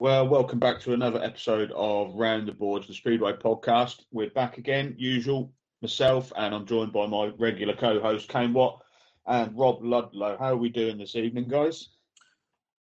[0.00, 4.00] Well, welcome back to another episode of Round the Boards, the Speedway podcast.
[4.10, 5.52] We're back again, usual,
[5.82, 8.80] myself, and I'm joined by my regular co-host, Kane Watt
[9.26, 10.38] and Rob Ludlow.
[10.38, 11.90] How are we doing this evening, guys?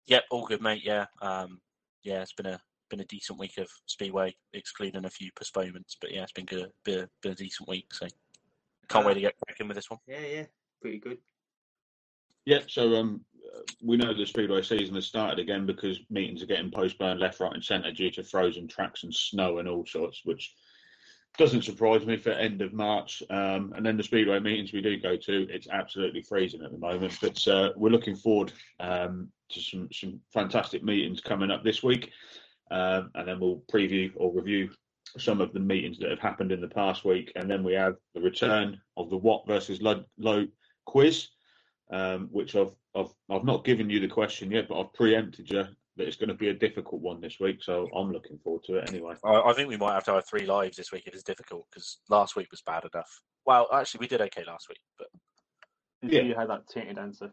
[0.05, 0.83] Yep, all good, mate.
[0.85, 1.59] Yeah, um,
[2.03, 5.97] yeah, it's been a been a decent week of Speedway, excluding a few postponements.
[5.99, 7.95] But yeah, it's been good, been a, been a decent week.
[7.95, 8.05] So
[8.89, 9.99] can't wait to get cracking with this one.
[10.05, 10.45] Yeah, yeah,
[10.83, 11.17] pretty good.
[12.45, 12.69] Yep.
[12.69, 13.21] so um,
[13.81, 17.53] we know the speedway season has started again because meetings are getting postponed left, right,
[17.53, 20.53] and centre due to frozen tracks and snow and all sorts, which
[21.37, 23.21] doesn't surprise me for end of March.
[23.29, 26.77] Um, and then the speedway meetings we do go to, it's absolutely freezing at the
[26.77, 27.17] moment.
[27.21, 32.11] But uh, we're looking forward um, to some some fantastic meetings coming up this week,
[32.71, 34.69] um, and then we'll preview or review
[35.17, 37.95] some of the meetings that have happened in the past week, and then we have
[38.13, 40.47] the return of the Watt versus Low
[40.85, 41.29] quiz
[41.91, 45.63] um, which I've, I've I've not given you the question yet, but I've preempted you
[45.97, 47.63] that it's going to be a difficult one this week.
[47.63, 49.15] So I'm looking forward to it anyway.
[49.23, 51.65] I, I think we might have to have three lives this week if it's difficult
[51.69, 53.21] because last week was bad enough.
[53.45, 55.07] Well, actually, we did okay last week, but
[56.01, 56.21] yeah.
[56.21, 57.31] you had that tainted answer.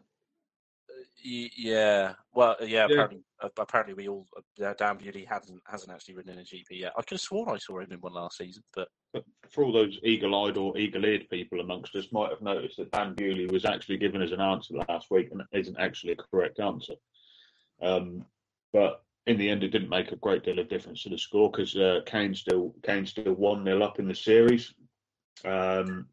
[1.23, 2.67] Yeah, well, yeah.
[2.67, 2.83] yeah.
[2.85, 4.27] Apparently, uh, apparently, we all
[4.63, 6.93] uh, Dan Bewley hasn't hasn't actually ridden in a GP yet.
[6.97, 8.87] I could have sworn I saw him in one last season, but
[9.49, 13.47] for all those eagle-eyed or eagle-eared people amongst us, might have noticed that Dan Bewley
[13.47, 16.93] was actually given as an answer last week and isn't actually a correct answer.
[17.81, 18.25] Um,
[18.73, 21.49] but in the end, it didn't make a great deal of difference to the score
[21.49, 24.73] because uh, Kane still Kane still one 0 up in the series.
[25.43, 26.07] Um,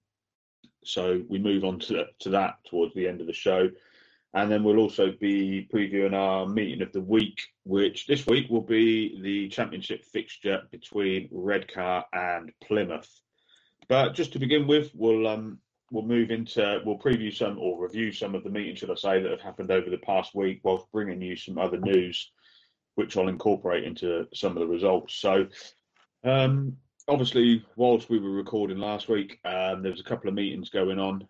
[0.85, 3.69] so we move on to to that towards the end of the show.
[4.35, 8.63] And then we'll also be previewing our meeting of the week, which this week will
[8.63, 13.11] be the championship fixture between Redcar and Plymouth.
[13.89, 15.59] But just to begin with, we'll um,
[15.91, 19.23] we'll move into we'll preview some or review some of the meetings, should I say,
[19.23, 22.33] that have happened over the past week, whilst bringing you some other news,
[22.95, 25.15] which I'll incorporate into some of the results.
[25.17, 25.47] So,
[26.25, 30.71] um, obviously, whilst we were recording last week, um, there was a couple of meetings
[30.71, 31.29] going on.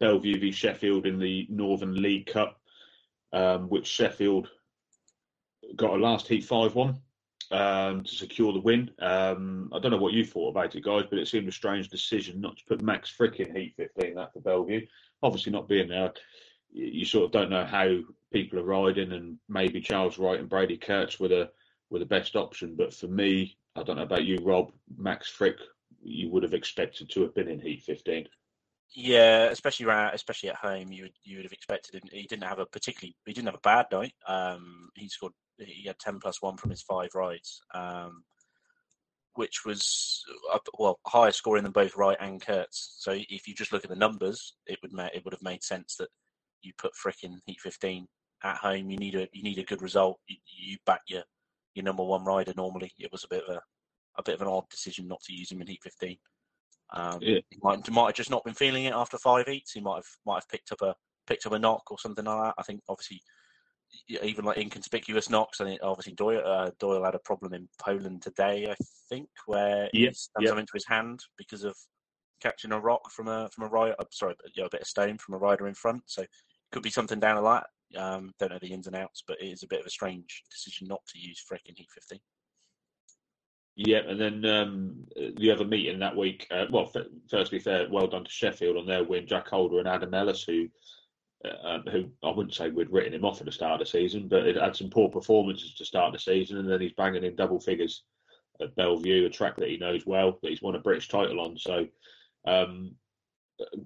[0.00, 2.60] Um, Belle Vue v Sheffield in the Northern League Cup,
[3.32, 4.48] um, which Sheffield
[5.74, 7.00] got a last heat 5 1
[7.50, 8.90] um, to secure the win.
[8.98, 11.88] Um, I don't know what you thought about it, guys, but it seemed a strange
[11.88, 14.86] decision not to put Max Fricke in heat 15, that for Bellevue.
[15.22, 16.12] Obviously, not being there,
[16.72, 17.98] you sort of don't know how
[18.32, 21.50] people are riding, and maybe Charles Wright and Brady Kurtz were the,
[21.90, 22.74] were the best option.
[22.76, 25.60] But for me, I don't know about you, Rob, Max Fricke,
[26.02, 28.28] you would have expected to have been in heat 15.
[28.94, 32.08] Yeah, especially around, especially at home, you would you would have expected him.
[32.10, 34.14] He didn't have a particularly, he didn't have a bad night.
[34.26, 38.22] Um, he scored, he had ten plus one from his five rides, um,
[39.34, 40.24] which was
[40.78, 42.96] well higher scoring than both Wright and Kurtz.
[42.98, 45.96] So if you just look at the numbers, it would it would have made sense
[45.96, 46.08] that
[46.62, 48.06] you put Fricke in Heat 15
[48.44, 48.90] at home.
[48.90, 50.18] You need a you need a good result.
[50.28, 51.22] You, you back your
[51.74, 52.54] your number one rider.
[52.56, 53.60] Normally, it was a bit of a
[54.18, 56.16] a bit of an odd decision not to use him in Heat 15.
[56.92, 57.40] Um, yeah.
[57.50, 59.72] He might, might have just not been feeling it after five eats.
[59.72, 60.94] He might have might have picked up a
[61.26, 62.54] picked up a knock or something like that.
[62.58, 63.20] I think obviously
[64.22, 65.60] even like inconspicuous knocks.
[65.60, 68.68] I think obviously Doyle, uh, Doyle had a problem in Poland today.
[68.70, 68.74] I
[69.08, 70.14] think where he yep.
[70.40, 70.48] yep.
[70.48, 71.76] something to his hand because of
[72.40, 73.94] catching a rock from a from a rider.
[73.98, 76.02] Uh, sorry, you know, a bit of stone from a rider in front.
[76.06, 76.30] So it
[76.72, 77.66] could be something down a lot.
[77.96, 80.42] Um, don't know the ins and outs, but it is a bit of a strange
[80.50, 82.18] decision not to use Fricke in Heat 15.
[83.76, 85.04] Yeah, and then um,
[85.36, 86.46] the other meeting that week.
[86.50, 89.26] Uh, well, f- firstly, fair, well done to Sheffield on their win.
[89.26, 90.68] Jack Holder and Adam Ellis, who,
[91.44, 93.90] uh, um, who I wouldn't say we'd written him off at the start of the
[93.90, 97.22] season, but it had some poor performances to start the season, and then he's banging
[97.22, 98.04] in double figures
[98.62, 101.58] at Bellevue, a track that he knows well, that he's won a British title on.
[101.58, 101.86] So,
[102.46, 102.92] um,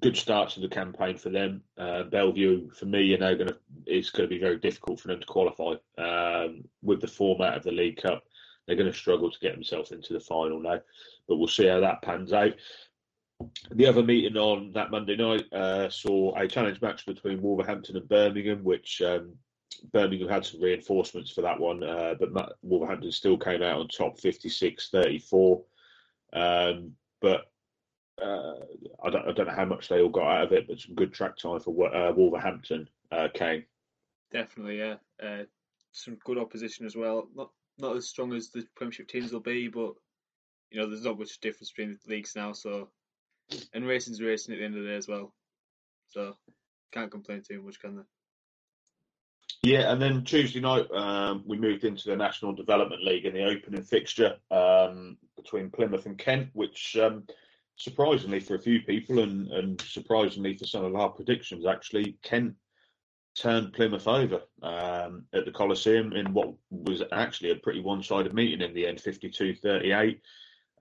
[0.00, 1.62] good start to the campaign for them.
[1.76, 3.56] Uh, Belle Vue, for me, you know, going to
[3.86, 7.64] it's going to be very difficult for them to qualify um, with the format of
[7.64, 8.22] the League Cup
[8.70, 10.80] they're going to struggle to get themselves into the final now,
[11.26, 12.52] but we'll see how that pans out.
[13.72, 18.08] The other meeting on that Monday night uh, saw a challenge match between Wolverhampton and
[18.08, 19.32] Birmingham, which um,
[19.92, 24.20] Birmingham had some reinforcements for that one, uh, but Wolverhampton still came out on top
[24.20, 25.62] 56 34.
[26.32, 27.50] Um, but
[28.22, 28.54] uh,
[29.02, 30.94] I, don't, I, don't, know how much they all got out of it, but some
[30.94, 33.64] good track time for uh, Wolverhampton uh, came.
[34.30, 34.94] Definitely, yeah.
[35.20, 35.42] Uh,
[35.90, 37.26] some good opposition as well.
[37.34, 37.50] Not
[37.80, 39.94] not as strong as the Premiership teams will be, but
[40.70, 42.52] you know, there's not much difference between the leagues now.
[42.52, 42.88] So,
[43.74, 45.34] and racing's racing at the end of the day as well.
[46.08, 46.36] So,
[46.92, 48.02] can't complain too much, can they?
[49.62, 53.44] Yeah, and then Tuesday night um, we moved into the National Development League in the
[53.44, 57.24] opening fixture um, between Plymouth and Kent, which um,
[57.76, 62.54] surprisingly for a few people and, and surprisingly for some of our predictions, actually Kent
[63.40, 68.60] turned Plymouth over um, at the Coliseum in what was actually a pretty one-sided meeting
[68.60, 70.20] in the end, 52-38.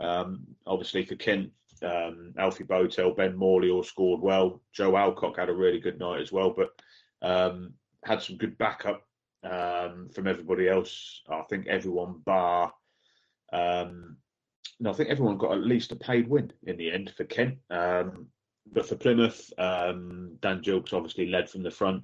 [0.02, 1.52] Um, obviously for Kent,
[1.84, 4.62] um, Alfie Bowtell, Ben Morley all scored well.
[4.74, 6.70] Joe Alcock had a really good night as well, but
[7.22, 7.74] um,
[8.04, 9.08] had some good backup
[9.44, 11.22] um, from everybody else.
[11.30, 12.74] I think everyone bar.
[13.54, 14.18] Um,
[14.82, 17.58] no, I think everyone got at least a paid win in the end for Kent.
[18.72, 22.04] But for Plymouth, um, Dan Gilks obviously led from the front.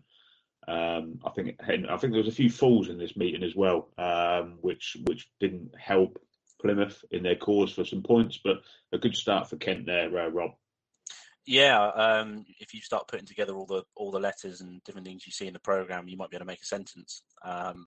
[0.68, 3.90] Um, I think I think there was a few falls in this meeting as well,
[3.98, 6.20] um, which which didn't help
[6.62, 8.40] Plymouth in their cause for some points.
[8.44, 10.52] But a good start for Kent there, uh, Rob.
[11.46, 15.26] Yeah, um, if you start putting together all the all the letters and different things
[15.26, 17.22] you see in the program, you might be able to make a sentence.
[17.44, 17.86] Um,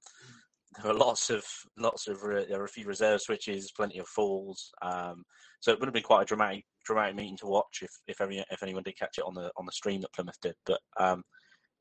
[0.76, 1.44] there are lots of
[1.76, 4.70] lots of re- there are a few reserve switches, plenty of falls.
[4.82, 5.24] Um,
[5.60, 8.62] so it would have been quite a dramatic dramatic meeting to watch if if, if
[8.62, 10.54] anyone did catch it on the on the stream that Plymouth did.
[10.64, 11.24] But um,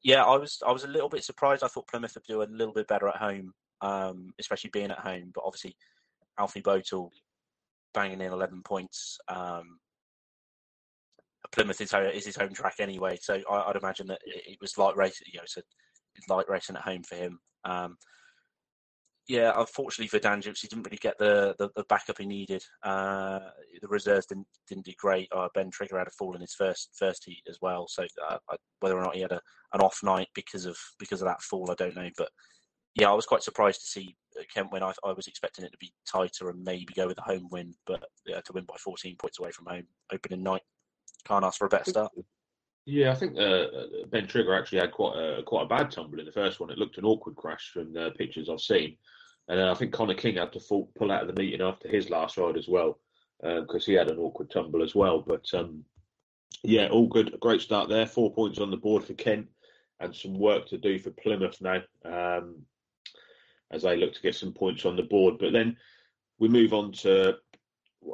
[0.07, 1.65] yeah, I was I was a little bit surprised.
[1.65, 3.51] I thought Plymouth would do a little bit better at home,
[3.81, 5.31] um, especially being at home.
[5.35, 5.75] But obviously,
[6.39, 7.11] Alfie Bowtell
[7.93, 9.17] banging in eleven points.
[9.27, 9.79] Um,
[11.51, 14.77] Plymouth is, is his home track anyway, so I, would imagine that it, it, was
[14.77, 15.27] light racing.
[15.33, 17.39] You know, it's, a, light racing at home for him.
[17.65, 17.97] Um,
[19.27, 22.63] yeah, unfortunately for Dan Gilks, he didn't really get the, the, the backup he needed.
[22.81, 23.39] Uh,
[23.81, 25.27] the reserves didn't didn't do great.
[25.35, 27.87] Uh, ben Trigger had a fall in his first first heat as well.
[27.89, 28.37] So uh,
[28.79, 29.41] whether or not he had a,
[29.73, 32.09] an off night because of because of that fall, I don't know.
[32.17, 32.29] But
[32.95, 34.15] yeah, I was quite surprised to see
[34.53, 34.81] Kent win.
[34.81, 37.73] I, I was expecting it to be tighter and maybe go with a home win,
[37.85, 39.83] but yeah, to win by 14 points away from home
[40.13, 40.63] opening night,
[41.25, 42.11] can't ask for a better start.
[42.85, 43.65] Yeah, I think uh,
[44.09, 46.69] Ben Trigger actually had quite a quite a bad tumble in the first one.
[46.69, 48.95] It looked an awkward crash from the pictures I've seen.
[49.47, 51.87] And uh, I think Connor King had to fall, pull out of the meeting after
[51.87, 52.99] his last ride as well,
[53.41, 55.21] because uh, he had an awkward tumble as well.
[55.25, 55.83] But um,
[56.63, 57.37] yeah, all good.
[57.39, 58.05] Great start there.
[58.05, 59.47] Four points on the board for Kent,
[59.99, 62.57] and some work to do for Plymouth now um,
[63.71, 65.35] as they look to get some points on the board.
[65.39, 65.77] But then
[66.39, 67.37] we move on to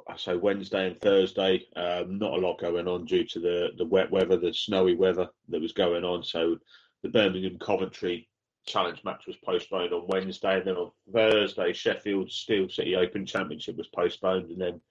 [0.07, 1.65] I say Wednesday and Thursday.
[1.75, 5.27] Um, not a lot going on due to the the wet weather, the snowy weather
[5.49, 6.23] that was going on.
[6.23, 6.57] So
[7.01, 8.29] the Birmingham Coventry
[8.65, 10.57] challenge match was postponed on Wednesday.
[10.57, 14.49] And then on Thursday, Sheffield Steel City Open Championship was postponed.
[14.51, 14.81] And then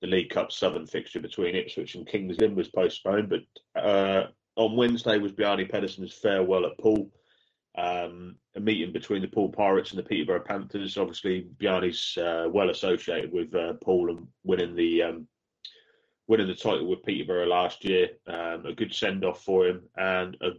[0.00, 3.30] the League Cup Southern fixture between Ipswich and Kings Lynn was postponed.
[3.30, 4.26] But uh,
[4.56, 7.10] on Wednesday was Bjarne Pedersen's farewell at Poole.
[7.76, 10.96] Um, a meeting between the Poole Pirates and the Peterborough Panthers.
[10.96, 15.28] Obviously, Bjarne's uh, well associated with uh, Poole and winning the um,
[16.28, 18.10] winning the title with Peterborough last year.
[18.26, 20.50] Um, a good send off for him and a,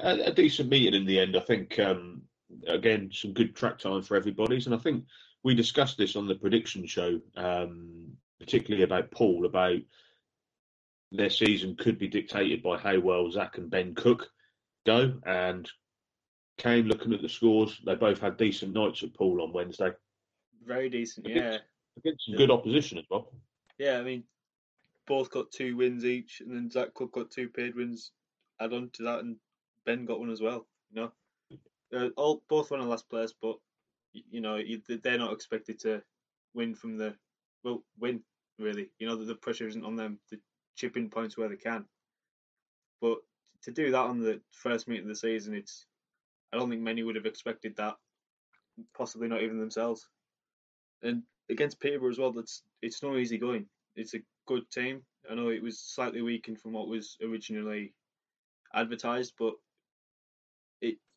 [0.00, 1.36] a, a, decent meeting in the end.
[1.36, 2.22] I think um,
[2.66, 5.04] again some good track time for everybody's, and I think
[5.42, 9.80] we discussed this on the prediction show, um, particularly about Poole about
[11.10, 14.30] their season could be dictated by how well Zach and Ben Cook
[14.86, 15.14] go.
[15.26, 15.70] And
[16.58, 19.90] Kane, looking at the scores, they both had decent nights at Poole on Wednesday.
[20.64, 21.58] Very decent, yeah.
[21.98, 23.32] Against some good opposition as well.
[23.78, 24.24] Yeah, I mean,
[25.06, 28.12] both got two wins each, and then Zach Cook got two paid wins
[28.60, 29.36] add on to that, and
[29.86, 30.66] Ben got one as well.
[30.92, 31.10] You
[31.92, 33.56] know, all both won the last place, but
[34.12, 34.60] you know
[35.02, 36.02] they're not expected to
[36.54, 37.14] win from the
[37.64, 38.22] well win
[38.58, 38.90] really.
[38.98, 40.38] You know the, the pressure isn't on them to
[40.76, 41.84] chip in points where they can.
[43.00, 43.18] But
[43.62, 45.86] to do that on the first meet of the season, it's
[46.52, 47.96] I don't think many would have expected that.
[48.96, 50.08] Possibly not even themselves.
[51.02, 53.66] And against Peterborough as well, that's it's no easy going.
[53.96, 55.02] It's a good team.
[55.30, 57.94] I know it was slightly weakened from what was originally
[58.74, 59.54] advertised, but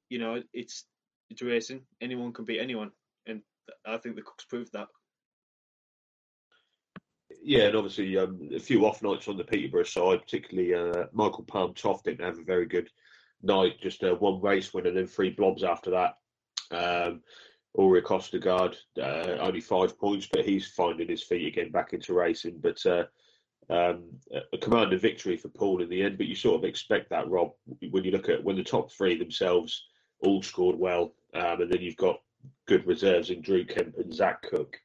[0.09, 0.85] you know it's
[1.29, 1.81] it's racing.
[2.01, 2.91] Anyone can beat anyone,
[3.25, 3.41] and
[3.85, 4.87] I think the Cooks proved that.
[7.41, 11.43] Yeah, and obviously um, a few off nights on the Peterborough side, particularly uh, Michael
[11.43, 12.89] Palm Toft didn't have a very good
[13.41, 13.81] night.
[13.81, 16.17] Just uh, one race win and then three blobs after that.
[16.71, 17.21] Um,
[17.77, 22.59] Ulrich Ostergaard, uh, only five points, but he's finding his feet again back into racing.
[22.61, 23.03] But uh,
[23.69, 24.05] um,
[24.53, 27.51] a commanding victory for Poole in the end, but you sort of expect that, Rob,
[27.89, 29.85] when you look at when the top three themselves
[30.21, 32.21] all scored well, um, and then you've got
[32.67, 34.77] good reserves in Drew Kemp and Zach Cook.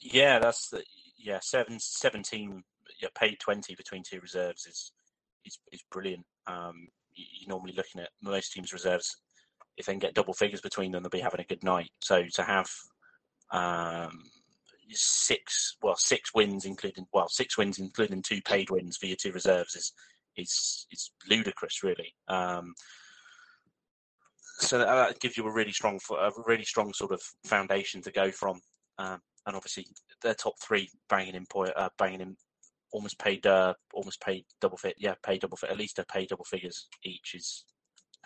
[0.00, 0.82] Yeah, that's the,
[1.18, 2.62] yeah seven seventeen
[3.00, 4.92] yeah, paid twenty between two reserves is
[5.44, 6.24] is is brilliant.
[6.46, 9.16] Um, you're normally looking at most teams' reserves
[9.76, 11.90] if they can get double figures between them, they'll be having a good night.
[12.00, 12.70] So to have
[13.50, 14.22] um,
[14.90, 19.32] six, well, six wins, including well, six wins, including two paid wins for your two
[19.32, 19.92] reserves, is
[20.36, 22.14] is is ludicrous, really.
[22.28, 22.74] Um,
[24.58, 28.30] so that, gives you a really strong, a really strong sort of foundation to go
[28.30, 28.60] from.
[28.98, 29.86] Um, and obviously,
[30.22, 32.36] their top three banging in point, uh, banging in
[32.92, 34.94] almost paid, uh, almost paid double fit.
[34.98, 35.70] Yeah, paid double fit.
[35.70, 37.64] At least a paid double figures each is.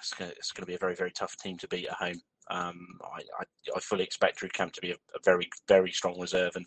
[0.01, 2.21] It's going, to, be a very, very tough team to beat at home.
[2.53, 3.45] Um, I, I,
[3.75, 6.65] I, fully expect Drew Kemp to be a, a very, very strong reserve, and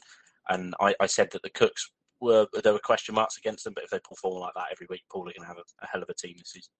[0.50, 3.84] and I, I, said that the Cooks were there were question marks against them, but
[3.84, 5.88] if they pull form like that every week, Poole are going to have a, a,
[5.88, 6.72] hell of a team this season.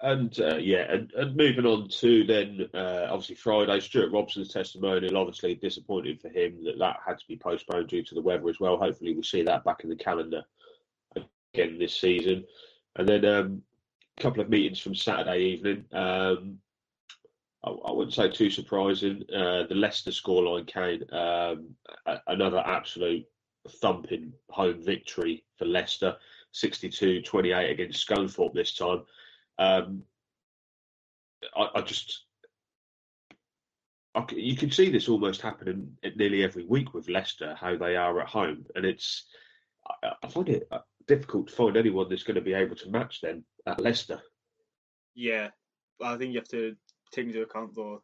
[0.00, 5.16] And uh, yeah, and, and, moving on to then uh, obviously Friday, Stuart Robson's testimonial.
[5.16, 8.60] Obviously disappointing for him that that had to be postponed due to the weather as
[8.60, 8.76] well.
[8.76, 10.42] Hopefully we'll see that back in the calendar
[11.54, 12.44] again this season.
[12.96, 13.62] And then um,
[14.18, 15.84] a couple of meetings from Saturday evening.
[15.92, 16.58] Um,
[17.64, 19.24] I, I, wouldn't say too surprising.
[19.34, 21.74] Uh, the Leicester scoreline came um,
[22.26, 23.26] another absolute
[23.68, 26.16] thumping home victory for Leicester,
[26.54, 29.02] 62-28 against Scunthorpe this time.
[29.58, 30.02] Um,
[31.56, 32.24] I, I, just,
[34.14, 38.20] I, you can see this almost happening nearly every week with Leicester, how they are
[38.20, 39.26] at home, and it's.
[40.02, 42.90] I, I find it uh, difficult to find anyone that's going to be able to
[42.90, 44.20] match them at Leicester.
[45.14, 45.48] Yeah,
[46.02, 46.74] I think you have to
[47.12, 48.02] take into account though.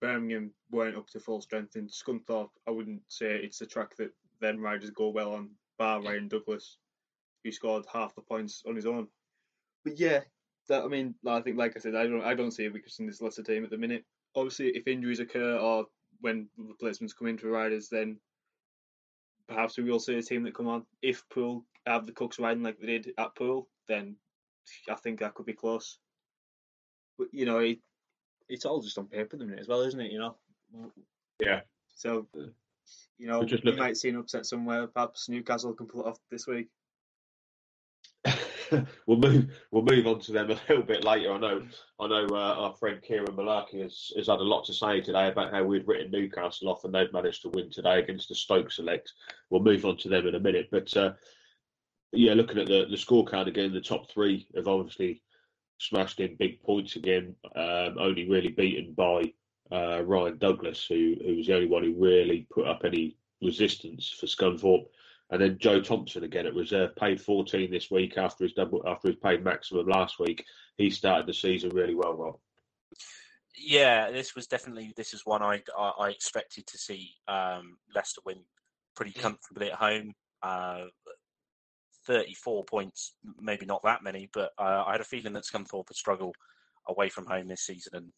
[0.00, 4.10] Birmingham weren't up to full strength, and Scunthorpe, I wouldn't say it's a track that
[4.40, 5.50] them riders go well on.
[5.78, 6.78] Bar Ryan Douglas,
[7.44, 9.06] who scored half the points on his own.
[9.84, 10.20] But yeah,
[10.68, 12.98] that I mean, I think like I said, I don't I don't see a weakness
[12.98, 14.04] in this Leicester team at the minute.
[14.34, 15.86] Obviously, if injuries occur or
[16.20, 18.18] when replacements come in for riders, then
[19.48, 20.86] perhaps we will see a team that come on.
[21.02, 24.16] If Poole have the Cooks riding like they did at Poole, then
[24.88, 25.98] I think that could be close.
[27.18, 27.78] But you know, it,
[28.48, 30.12] it's all just on paper at the minute as well, isn't it?
[30.12, 30.36] You know.
[31.40, 31.60] Yeah.
[31.94, 32.26] So,
[33.18, 34.86] you know, you might see an upset somewhere.
[34.86, 36.68] Perhaps Newcastle can pull it off this week.
[39.06, 41.32] we'll move we'll move on to them a little bit later.
[41.32, 41.62] I know
[42.00, 45.28] I know uh, our friend Kieran Malarkey has, has had a lot to say today
[45.28, 48.70] about how we'd written Newcastle off and they've managed to win today against the Stoke
[48.70, 49.12] Select.
[49.50, 51.12] We'll move on to them in a minute, but uh,
[52.12, 55.22] yeah, looking at the the scorecard again, the top three have obviously
[55.78, 57.34] smashed in big points again.
[57.56, 59.32] Um, only really beaten by
[59.70, 64.08] uh, Ryan Douglas, who who was the only one who really put up any resistance
[64.08, 64.86] for Scunthorpe.
[65.32, 69.08] And then Joe Thompson again at reserve, paid 14 this week after his double after
[69.08, 70.44] his paid maximum last week.
[70.76, 72.38] He started the season really well, Rob.
[73.56, 78.20] Yeah, this was definitely this is one I I, I expected to see um, Leicester
[78.26, 78.40] win
[78.94, 80.12] pretty comfortably at home.
[80.42, 80.84] Uh,
[82.06, 85.96] 34 points, maybe not that many, but uh, I had a feeling that Scunthorpe would
[85.96, 86.34] struggle
[86.88, 88.12] away from home this season, and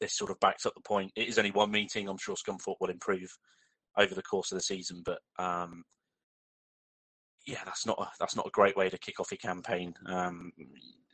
[0.00, 1.12] this sort of backs up the point.
[1.16, 2.06] It is only one meeting.
[2.06, 3.30] I'm sure Scunthorpe will improve
[3.96, 5.02] over the course of the season.
[5.04, 5.84] But um,
[7.46, 9.94] yeah, that's not a, that's not a great way to kick off your campaign.
[10.06, 10.52] Um,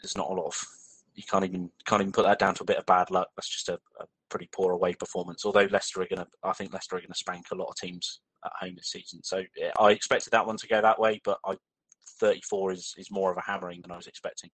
[0.02, 0.66] there's not a lot of
[1.14, 3.28] you can't even can't even put that down to a bit of bad luck.
[3.36, 5.44] That's just a, a pretty poor away performance.
[5.44, 7.76] Although Leicester are going to, I think Leicester are going to spank a lot of
[7.76, 9.22] teams at home this season.
[9.22, 11.56] So yeah, I expected that one to go that way, but I
[12.18, 14.50] 34 is is more of a hammering than I was expecting.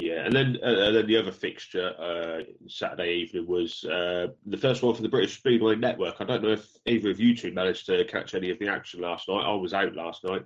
[0.00, 4.56] Yeah, and then uh, and then the other fixture uh, Saturday evening was uh, the
[4.56, 6.16] first one for the British Speedway Network.
[6.20, 9.00] I don't know if either of you two managed to catch any of the action
[9.00, 9.44] last night.
[9.44, 10.44] I was out last night.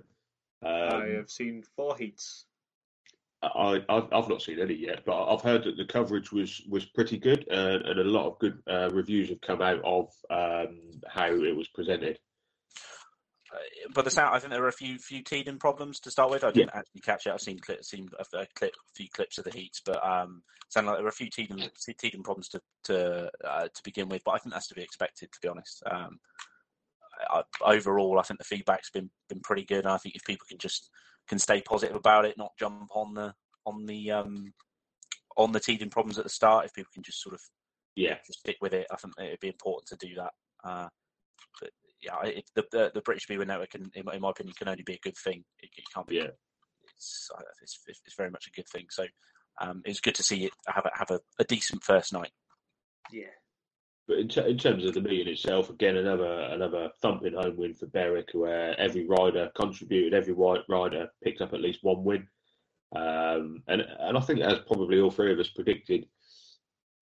[0.65, 2.45] Um, I have seen four heats.
[3.43, 7.17] I, I've not seen any yet, but I've heard that the coverage was was pretty
[7.17, 11.27] good, and, and a lot of good uh, reviews have come out of um, how
[11.27, 12.17] it was presented
[13.93, 16.43] but the sound, I think there were a few few teething problems to start with.
[16.43, 16.79] I didn't yeah.
[16.79, 17.33] actually catch it.
[17.33, 20.89] I've seen clip, seen a, clip, a few clips of the heats, but um, sounded
[20.89, 21.61] like there were a few teething
[21.99, 24.23] teething problems to to uh, to begin with.
[24.23, 25.83] But I think that's to be expected, to be honest.
[25.89, 26.19] Um,
[27.29, 29.85] I, overall, I think the feedback's been been pretty good.
[29.85, 30.89] I think if people can just
[31.27, 33.33] can stay positive about it, not jump on the
[33.65, 34.53] on the um,
[35.37, 37.41] on the teething problems at the start, if people can just sort of
[37.95, 40.31] yeah just stick with it, I think it'd be important to do that.
[40.63, 40.87] Uh,
[42.03, 44.83] yeah, it, the, the, the British Speedway Network, can, in, in, my opinion, can only
[44.83, 45.43] be a good thing.
[45.61, 46.17] It, it can't be.
[46.17, 46.27] Yeah.
[46.95, 47.29] It's,
[47.61, 48.85] it's, it's very much a good thing.
[48.89, 49.05] So
[49.61, 52.31] um, it's good to see it have a, have a, a decent first night.
[53.11, 53.25] Yeah.
[54.07, 57.73] But in, t- in, terms of the meeting itself, again another another thumping home win
[57.73, 62.27] for Berwick, where every rider contributed, every white rider picked up at least one win,
[62.95, 66.05] um, and and I think as probably all three of us predicted,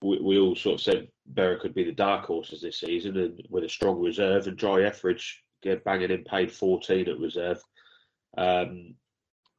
[0.02, 3.46] we, we all sort of said Berwick could be the dark horses this season, and
[3.50, 7.62] with a strong reserve and Jye Etheridge get banging in paid 14 at reserve.
[8.38, 8.96] Um,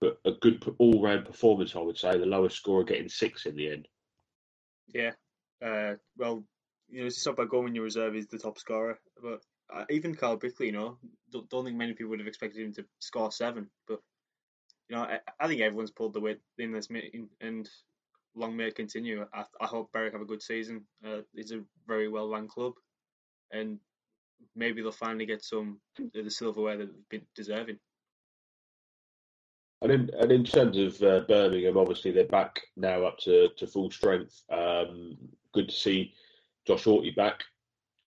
[0.01, 2.19] but a good all round performance, I would say.
[2.19, 3.89] The lowest scorer getting six in the end.
[4.93, 5.13] Yeah.
[5.65, 6.43] Uh, well,
[6.89, 9.85] you know, it's not by going when your reserve is the top scorer, but uh,
[9.91, 10.99] even Carl Bickley, you know,
[11.31, 14.01] don't, don't think many people would have expected him to score seven, but
[14.89, 17.69] you know, I, I think everyone's pulled the weight in this meeting, and
[18.35, 19.27] long may it continue.
[19.33, 20.85] I, I hope Berwick have a good season.
[21.05, 22.75] Uh, it's a very well run club,
[23.51, 23.79] and
[24.57, 27.79] maybe they'll finally get some of the silverware that they've been deserving.
[29.83, 33.67] And in, and in terms of uh, Birmingham, obviously they're back now up to, to
[33.67, 34.41] full strength.
[34.49, 35.17] Um,
[35.53, 36.15] good to see
[36.67, 37.43] Josh Haughey back.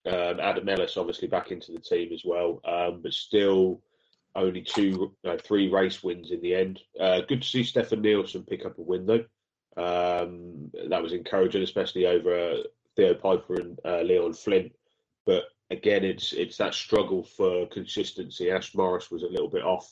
[0.06, 3.82] Um, Adam Ellis obviously back into the team as well, um, but still
[4.36, 6.80] only two, no, three race wins in the end.
[7.00, 9.26] Uh, good to see Stefan Nielsen pick up a win though.
[9.78, 12.58] Um, that was encouraging, especially over uh,
[12.96, 14.72] Theo Piper and uh, Leon Flint.
[15.26, 18.52] But again, it's it's that struggle for consistency.
[18.52, 19.92] Ash Morris was a little bit off.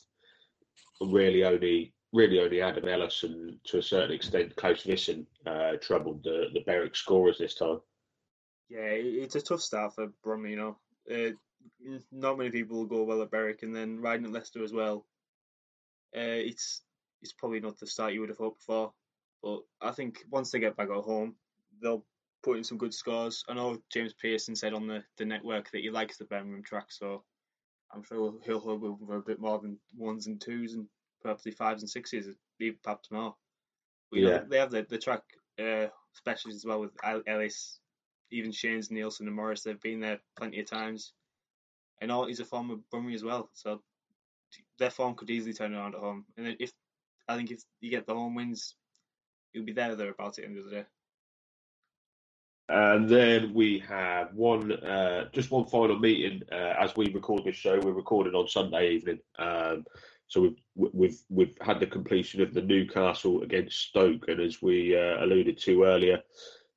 [1.00, 6.22] Really, only really only Adam Ellis and to a certain extent Claus Vissing uh, troubled
[6.22, 7.80] the the Berwick scorers this time.
[8.70, 10.50] Yeah, it's a tough start for Bromley.
[10.50, 10.76] You know,
[11.12, 14.72] uh, not many people will go well at Berwick, and then riding at Leicester as
[14.72, 15.04] well.
[16.16, 16.82] Uh, it's
[17.20, 18.92] it's probably not the start you would have hoped for,
[19.44, 21.34] but I think once they get back at home,
[21.82, 22.04] they'll
[22.42, 23.44] put in some good scores.
[23.48, 26.86] I know James Pearson said on the, the network that he likes the Birmingham track,
[26.88, 27.22] so
[27.94, 30.86] I'm sure he'll hold for a bit more than ones and twos and
[31.22, 33.36] probably fives and sixes, even perhaps more.
[34.10, 35.22] But, yeah, know, they have the the track
[35.60, 36.90] uh, specialists as well with
[37.26, 37.80] Ellis,
[38.30, 39.62] even Shanes, Nielsen, and Morris.
[39.62, 41.12] They've been there plenty of times
[42.00, 43.50] and all he's a former Brummy as well.
[43.54, 43.80] So
[44.78, 46.24] their form could easily turn around at home.
[46.36, 46.72] And if
[47.28, 48.76] I think if you get the home wins,
[49.54, 50.84] you'll be there or thereabouts at the end of the day.
[52.68, 57.56] And then we have one, uh, just one final meeting uh, as we record this
[57.56, 57.78] show.
[57.78, 59.84] We're recording on Sunday evening, um,
[60.28, 64.96] so we've we've we've had the completion of the Newcastle against Stoke, and as we
[64.96, 66.22] uh, alluded to earlier,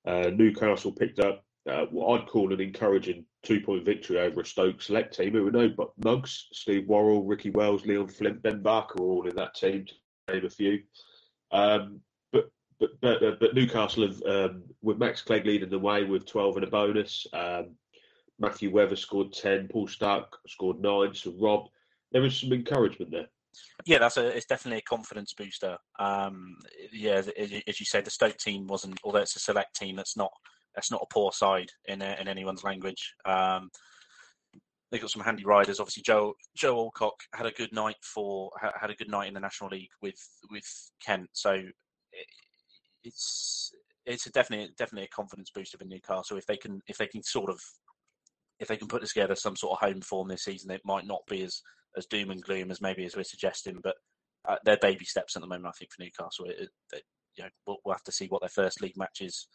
[0.06, 4.46] uh, Newcastle picked up uh, what I'd call an encouraging two point victory over a
[4.46, 8.62] Stoke select team who were no but Mugs, Steve Worrall, Ricky Wells, Leon Flint, Ben
[8.62, 10.82] Barker all in that team, to name a few.
[11.52, 12.02] Um,
[12.80, 16.56] but but uh, but Newcastle have um, with Max Clegg leading the way with twelve
[16.56, 17.26] and a bonus.
[17.34, 17.76] Um,
[18.40, 21.14] Matthew Wethers scored ten, Paul Starke scored nine.
[21.14, 21.66] So Rob,
[22.12, 23.28] there was some encouragement there.
[23.86, 25.78] Yeah, that's a it's definitely a confidence booster.
[26.00, 26.58] Um,
[26.92, 27.24] yeah,
[27.68, 30.32] as you say, the Stoke team wasn't, although it's a select team, that's not
[30.76, 33.16] that's not a poor side in uh, in anyone's language.
[33.26, 33.70] Um,
[34.92, 35.80] they've got some handy riders.
[35.80, 39.40] Obviously, Joe Joe Alcock had a good night for had a good night in the
[39.40, 40.20] National League with
[40.52, 40.68] with
[41.04, 41.30] Kent.
[41.34, 41.62] So
[43.08, 43.72] it's
[44.06, 47.24] it's a definitely definitely a confidence booster for Newcastle if they can if they can
[47.24, 47.60] sort of
[48.60, 50.72] if they can put together some sort of home form this season.
[50.72, 51.62] It might not be as
[51.98, 53.96] as doom and gloom as maybe as we're suggesting, but
[54.48, 55.68] uh, they're baby steps at the moment.
[55.68, 57.04] I think for Newcastle, it, it,
[57.36, 59.48] you know, we'll, we'll have to see what their first league matches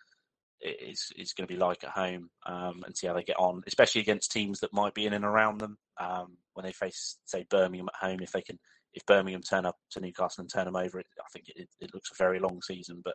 [0.61, 3.63] is is going to be like at home um, and see how they get on,
[3.67, 7.45] especially against teams that might be in and around them um, when they face, say,
[7.51, 8.21] Birmingham at home.
[8.21, 8.59] If they can,
[8.95, 11.95] if Birmingham turn up to Newcastle and turn them over, it, I think it, it
[11.95, 13.01] looks a very long season.
[13.05, 13.15] But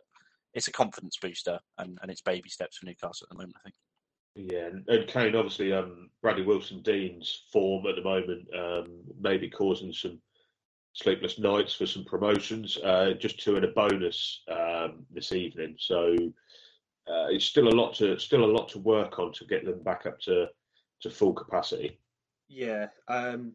[0.54, 3.56] it's a confidence booster and, and it's baby steps for Newcastle at the moment.
[3.56, 3.74] I think.
[4.34, 9.92] Yeah, and Kane obviously um, Bradley Wilson Dean's form at the moment um, maybe causing
[9.92, 10.20] some
[10.92, 12.78] sleepless nights for some promotions.
[12.84, 16.14] Uh, just two and a bonus um, this evening, so
[17.08, 19.82] uh, it's still a lot to still a lot to work on to get them
[19.82, 20.46] back up to
[21.00, 21.98] to full capacity.
[22.48, 23.52] Yeah, um,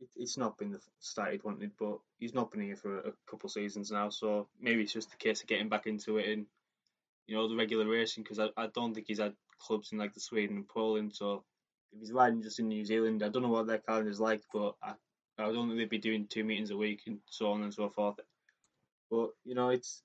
[0.00, 3.12] it, it's not been the start he'd wanted, but he's not been here for a
[3.30, 6.28] couple of seasons now, so maybe it's just a case of getting back into it
[6.28, 6.46] and
[7.26, 10.14] you know the regular racing because I, I don't think he's had clubs in like
[10.14, 11.44] the Sweden and Poland, so
[11.92, 14.74] if he's riding just in New Zealand, I don't know what their calendar's like, but
[14.82, 14.94] I,
[15.38, 17.88] I don't think they'd be doing two meetings a week and so on and so
[17.88, 18.16] forth.
[19.10, 20.02] But you know, it's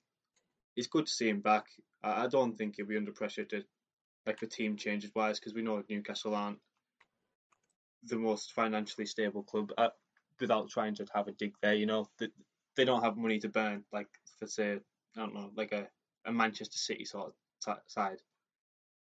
[0.76, 1.66] it's good to see him back.
[2.04, 3.64] I, I don't think he'll be under pressure to
[4.26, 6.60] like the team changes wise because we know Newcastle aren't
[8.06, 9.72] the most financially stable club.
[9.78, 9.90] Uh,
[10.40, 12.28] without trying to have a dig there, you know, they,
[12.76, 14.80] they don't have money to burn like for say
[15.16, 15.88] I don't know like a,
[16.26, 18.22] a Manchester City sort of t- side.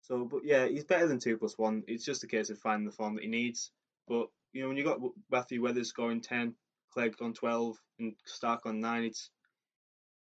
[0.02, 1.84] So, but yeah, he's better than two plus one.
[1.88, 3.72] It's just a case of finding the form that he needs.
[4.08, 5.00] But you know, when you got
[5.32, 6.54] Matthew Wethers scoring ten,
[6.94, 9.32] Clegg on twelve, and Starke on nine, it's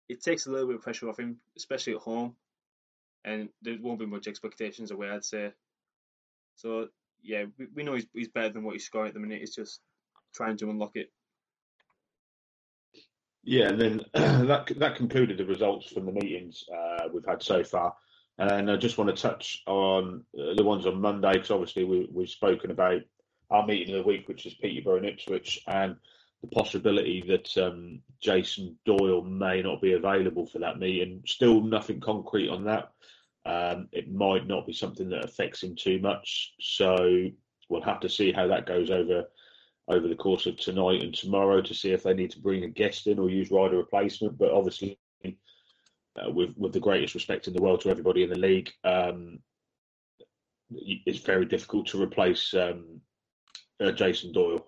[0.09, 2.35] it takes a little bit of pressure off him, especially at home,
[3.25, 5.11] and there won't be much expectations away.
[5.11, 5.53] I'd say.
[6.57, 6.89] So
[7.25, 9.43] yeah, we, we know he's he's better than what he's scoring at the minute.
[9.43, 9.81] It's just
[10.35, 11.11] trying to unlock it.
[13.43, 17.65] Yeah, and then that that concluded the results from the meetings uh, we've had so
[17.65, 17.95] far.
[18.39, 22.09] And I just want to touch on uh, the ones on Monday because obviously we,
[22.13, 23.01] we've spoken about
[23.51, 25.95] our meeting of the week, which is Peterborough and Ipswich, and
[26.43, 31.23] the possibility that um, Jason Doyle may not be available for that meeting.
[31.27, 32.91] Still nothing concrete on that.
[33.47, 37.27] Um, it might not be something that affects him too much, so
[37.69, 39.25] we'll have to see how that goes over
[39.89, 42.69] over the course of tonight and tomorrow to see if they need to bring a
[42.69, 44.39] guest in or use rider replacement.
[44.39, 48.39] But obviously, uh, with with the greatest respect in the world to everybody in the
[48.39, 49.41] league, um,
[50.71, 53.01] it's very difficult to replace um,
[53.81, 54.65] uh, Jason Doyle.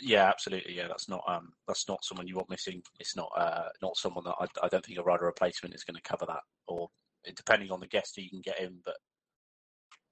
[0.00, 0.74] Yeah, absolutely.
[0.76, 2.82] Yeah, that's not um, that's not someone you want missing.
[2.98, 5.96] It's not uh, not someone that I, I don't think a rider replacement is going
[5.96, 6.42] to cover that.
[6.66, 6.88] Or
[7.36, 8.96] depending on the guest you can get in, but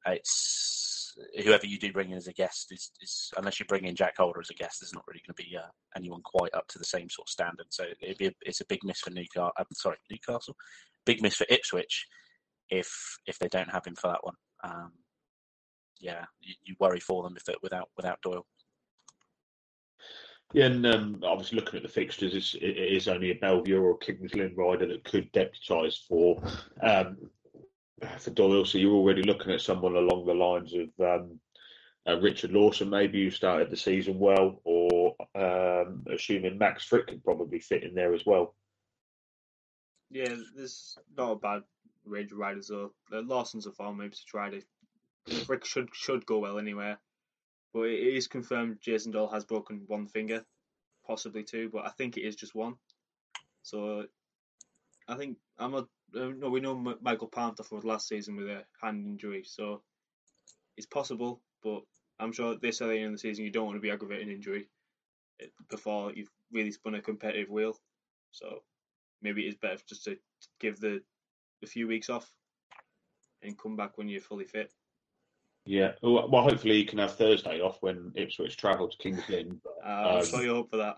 [0.07, 1.15] it's
[1.45, 4.17] whoever you do bring in as a guest is, is unless you bring in Jack
[4.17, 6.79] Holder as a guest, there's not really going to be uh, anyone quite up to
[6.79, 7.67] the same sort of standard.
[7.71, 9.51] So it'd be a, it's a big miss for Newcastle.
[9.59, 10.57] Uh, sorry, Newcastle.
[11.05, 12.07] Big miss for Ipswich
[12.71, 14.37] if if they don't have him for that one.
[14.65, 14.93] Um,
[16.01, 18.47] yeah, you, you, worry for them if it, without without Doyle.
[20.53, 23.83] Yeah, and um, obviously looking at the fixtures, it's, it is only a Belle Vue
[23.83, 26.43] or a Kings Lynn rider that could deputise for
[26.83, 27.17] um,
[28.19, 28.65] for Doyle.
[28.65, 31.41] So you're already looking at someone along the lines of um,
[32.07, 37.25] uh, Richard Lawson, maybe who started the season well, or um, assuming Max Fricke could
[37.25, 38.55] probably fit in there as well.
[40.11, 41.63] Yeah, there's not a bad
[42.05, 42.93] range of riders though.
[43.11, 44.61] Lawson's a farm maybe to try to
[45.29, 46.99] Fricke should should go well anywhere.
[47.73, 50.45] But it is confirmed Jason Doyle has broken one finger,
[51.07, 52.75] possibly two, but I think it is just one.
[53.63, 54.07] So
[55.09, 55.79] I think I'm a
[56.15, 56.51] uh, no.
[56.51, 59.83] We know Michael Panther for last season with a hand injury, so
[60.77, 61.41] it's possible.
[61.63, 61.83] But
[62.21, 64.69] I'm sure this early in the season you don't want to be aggravating injury
[65.41, 67.77] eh, before you've really spun a competitive wheel.
[68.31, 68.63] So
[69.23, 70.19] maybe it is better just to
[70.61, 71.03] give the
[71.63, 72.31] a few weeks off
[73.43, 74.73] and come back when you're fully fit.
[75.65, 79.61] Yeah, well, hopefully you can have Thursday off when Ipswich travel to Kings Lynn.
[79.85, 80.97] Uh, I'm um, sure you hope for that.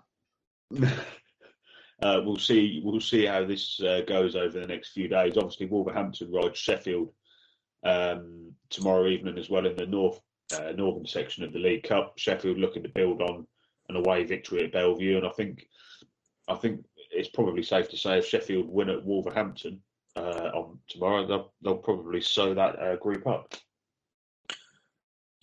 [2.02, 2.80] uh, we'll see.
[2.82, 5.36] We'll see how this uh, goes over the next few days.
[5.36, 7.12] Obviously, Wolverhampton ride Sheffield
[7.84, 10.20] um, tomorrow evening as well in the north
[10.54, 12.14] uh, northern section of the League Cup.
[12.16, 13.46] Sheffield looking to build on
[13.90, 15.66] an away victory at Bellevue, and I think
[16.48, 19.80] I think it's probably safe to say if Sheffield win at Wolverhampton
[20.16, 23.54] uh, on tomorrow, they'll, they'll probably sew that uh, group up.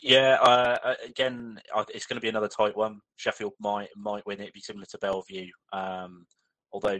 [0.01, 2.99] Yeah, uh, uh again, it's going to be another tight one.
[3.17, 6.25] Sheffield might might win it, be similar to Bellevue, Um,
[6.71, 6.99] although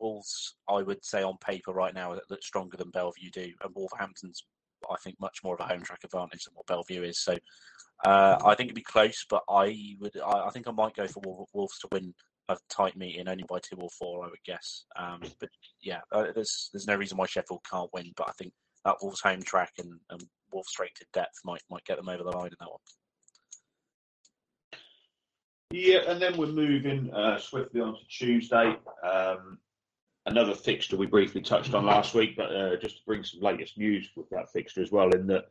[0.00, 4.42] Wolves, I would say on paper right now, look stronger than Bellevue do, and Wolverhampton's,
[4.90, 7.20] I think, much more of a home track advantage than what Bellevue is.
[7.20, 7.36] So
[8.04, 11.06] uh, I think it'd be close, but I would, I, I, think I might go
[11.06, 12.14] for Wolves to win
[12.48, 14.84] a tight meeting, only by two or four, I would guess.
[14.96, 15.50] Um, but
[15.82, 18.52] yeah, uh, there's there's no reason why Sheffield can't win, but I think
[18.84, 22.22] that Wolves home track and, and Wolves straight to depth might might get them over
[22.22, 22.80] the line in that one.
[25.72, 28.76] Yeah, and then we're moving uh, swiftly on to Tuesday.
[29.08, 29.58] Um,
[30.26, 33.78] another fixture we briefly touched on last week, but uh, just to bring some latest
[33.78, 35.44] news with that fixture as well, in that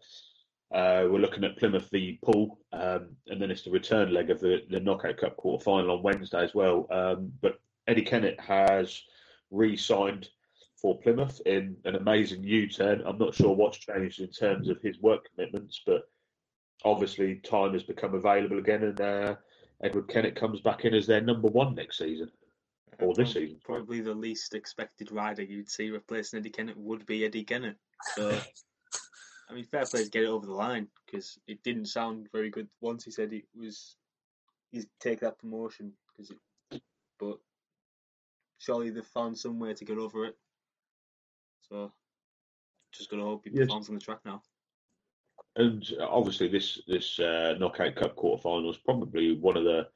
[0.73, 4.41] uh, we're looking at Plymouth v Poole, um, and then it's the return leg of
[4.41, 6.85] the, the Knockout Cup quarter final on Wednesday as well.
[6.91, 9.01] Um, but Eddie Kennett has
[9.51, 10.29] re signed
[10.81, 13.01] for Plymouth in an amazing U turn.
[13.05, 16.09] I'm not sure what's changed in terms of his work commitments, but
[16.85, 19.35] obviously time has become available again, and uh,
[19.83, 22.29] Edward Kennett comes back in as their number one next season.
[23.01, 23.59] Or this season.
[23.63, 27.77] Probably the least expected rider you'd see replacing Eddie Kennett would be Eddie Kennett.
[28.15, 28.37] So
[29.49, 32.49] I mean, fair play to get it over the line because it didn't sound very
[32.49, 33.95] good once he said it was
[34.71, 36.31] he's take that promotion because
[36.71, 36.81] it,
[37.19, 37.37] but
[38.59, 40.37] surely they've found some way to get over it.
[41.69, 41.91] So
[42.93, 43.67] just gonna hope he yes.
[43.67, 44.41] performs on the track now.
[45.55, 49.87] And obviously, this this uh, knockout cup quarterfinal is probably one of the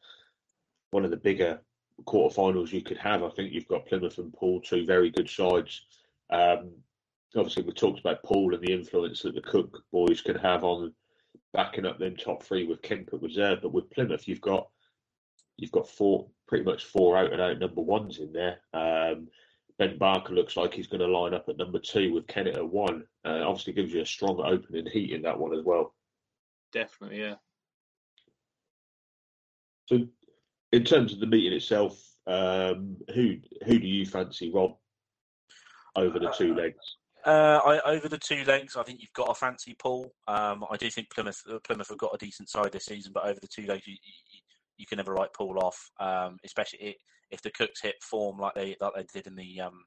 [0.91, 1.59] one of the bigger
[2.05, 3.23] quarterfinals you could have.
[3.23, 5.85] I think you've got Plymouth and Poole, two very good sides.
[6.29, 6.71] Um,
[7.35, 10.93] obviously we talked about Poole and the influence that the Cook boys can have on
[11.53, 14.67] backing up them top three with Kemp at reserve, but with Plymouth you've got
[15.57, 18.59] you've got four pretty much four out and out number ones in there.
[18.73, 19.27] Um,
[19.79, 22.67] ben Barker looks like he's going to line up at number two with Kennett at
[22.67, 23.03] one.
[23.25, 25.93] Uh, obviously gives you a strong opening heat in that one as well.
[26.71, 27.35] Definitely, yeah.
[29.87, 30.07] So,
[30.71, 34.75] in terms of the meeting itself, um, who who do you fancy, Rob,
[35.95, 36.97] over the two uh, legs?
[37.25, 40.13] Uh, I, over the two legs, I think you've got a fancy Poole.
[40.27, 43.25] Um, I do think Plymouth uh, Plymouth have got a decent side this season, but
[43.25, 44.39] over the two legs, you, you,
[44.77, 46.97] you can never write Poole off, um, especially
[47.31, 49.83] if the Cooks hit form like they like they did in the um,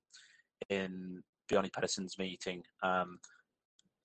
[0.69, 2.63] in Bjarne Pedersen's meeting.
[2.83, 3.19] Um,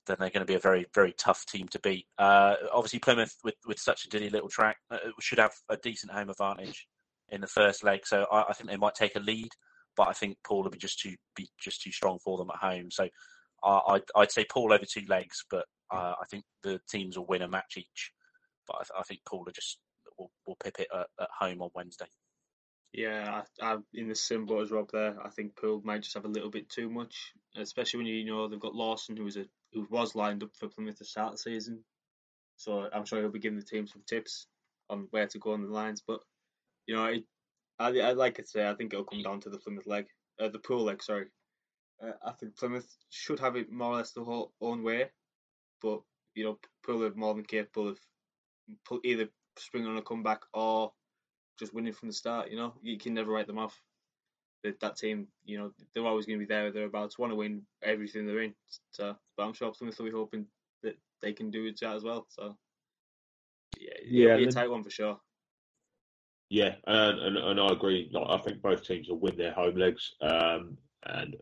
[0.06, 2.06] then they're going to be a very very tough team to beat.
[2.18, 6.12] Uh, obviously, Plymouth with with such a dilly little track uh, should have a decent
[6.12, 6.86] home advantage
[7.28, 9.48] in the first leg, so I, I think they might take a lead.
[9.96, 12.56] But I think Poole will be just too be just too strong for them at
[12.56, 12.90] home.
[12.90, 13.08] So
[13.62, 17.26] uh, I'd, I'd say Poole over two legs, but uh, I think the teams will
[17.26, 18.12] win a match each.
[18.66, 19.78] But I, th- I think Poole will just
[20.22, 22.06] will, will pip it at, at home on Wednesday.
[22.92, 25.16] Yeah, I, I'm in the same boat as Rob there.
[25.24, 28.48] I think Poole might just have a little bit too much, especially when you, know
[28.48, 31.38] they've got Lawson, who was a who was lined up for Plymouth to start the
[31.38, 31.82] season.
[32.56, 34.46] So I'm sure he'll be giving the team some tips
[34.90, 36.02] on where to go on the lines.
[36.06, 36.20] But
[36.86, 37.22] you know, I,
[37.78, 40.06] I, I like to say I think it'll come down to the Plymouth leg,
[40.38, 41.02] uh, the Poole leg.
[41.02, 41.28] Sorry,
[42.02, 45.10] uh, I think Plymouth should have it more or less the whole own way,
[45.80, 46.02] but
[46.34, 47.98] you know, Poole are more than capable of
[49.02, 49.28] either
[49.58, 50.92] springing on a comeback or
[51.58, 52.50] just winning from the start.
[52.50, 53.80] You know, you can never write them off.
[54.64, 57.18] That, that team, you know, they're always going to be there or thereabouts.
[57.18, 58.54] Want to win everything they're in.
[58.92, 60.46] So, but I'm sure Plymouth will be hoping
[60.84, 62.26] that they can do that as well.
[62.28, 62.56] So,
[63.76, 65.18] yeah, yeah, be a tight one for sure.
[66.48, 68.08] Yeah, and, and, and I agree.
[68.12, 71.34] Like, I think both teams will win their home legs, um, and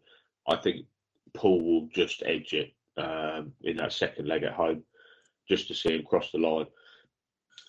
[0.49, 0.87] I think
[1.35, 4.83] Poole will just edge it um, in that second leg at home,
[5.49, 6.66] just to see him cross the line.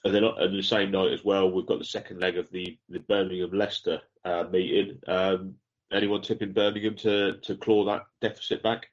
[0.04, 2.78] And then on the same night as well, we've got the second leg of the,
[2.90, 5.00] the Birmingham Leicester uh, meeting.
[5.08, 5.56] Um,
[5.94, 8.88] anyone tipping Birmingham to, to claw that deficit back?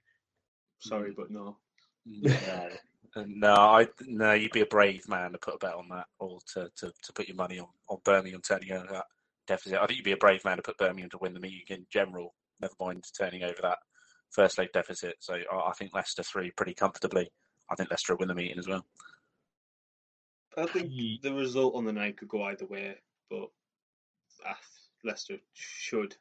[0.81, 1.57] Sorry, but no.
[2.05, 2.69] No,
[3.27, 4.33] no, I no.
[4.33, 7.13] You'd be a brave man to put a bet on that, or to, to, to
[7.15, 9.07] put your money on, on Birmingham turning over that
[9.47, 9.79] deficit.
[9.79, 11.87] I think you'd be a brave man to put Birmingham to win the meeting in
[11.91, 12.35] general.
[12.61, 13.79] Never mind turning over that
[14.31, 15.17] first leg deficit.
[15.21, 17.31] So I, I think Leicester three pretty comfortably.
[17.71, 18.85] I think Leicester will win the meeting as well.
[20.59, 20.91] I think
[21.23, 22.97] the result on the night could go either way,
[23.31, 23.49] but
[24.47, 24.55] uh,
[25.05, 26.17] Leicester should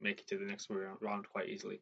[0.00, 1.80] make it to the next round quite easily.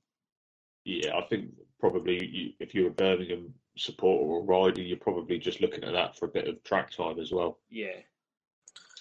[0.85, 5.61] Yeah, I think probably you, if you're a Birmingham supporter or rider, you're probably just
[5.61, 7.59] looking at that for a bit of track time as well.
[7.71, 8.01] Yeah.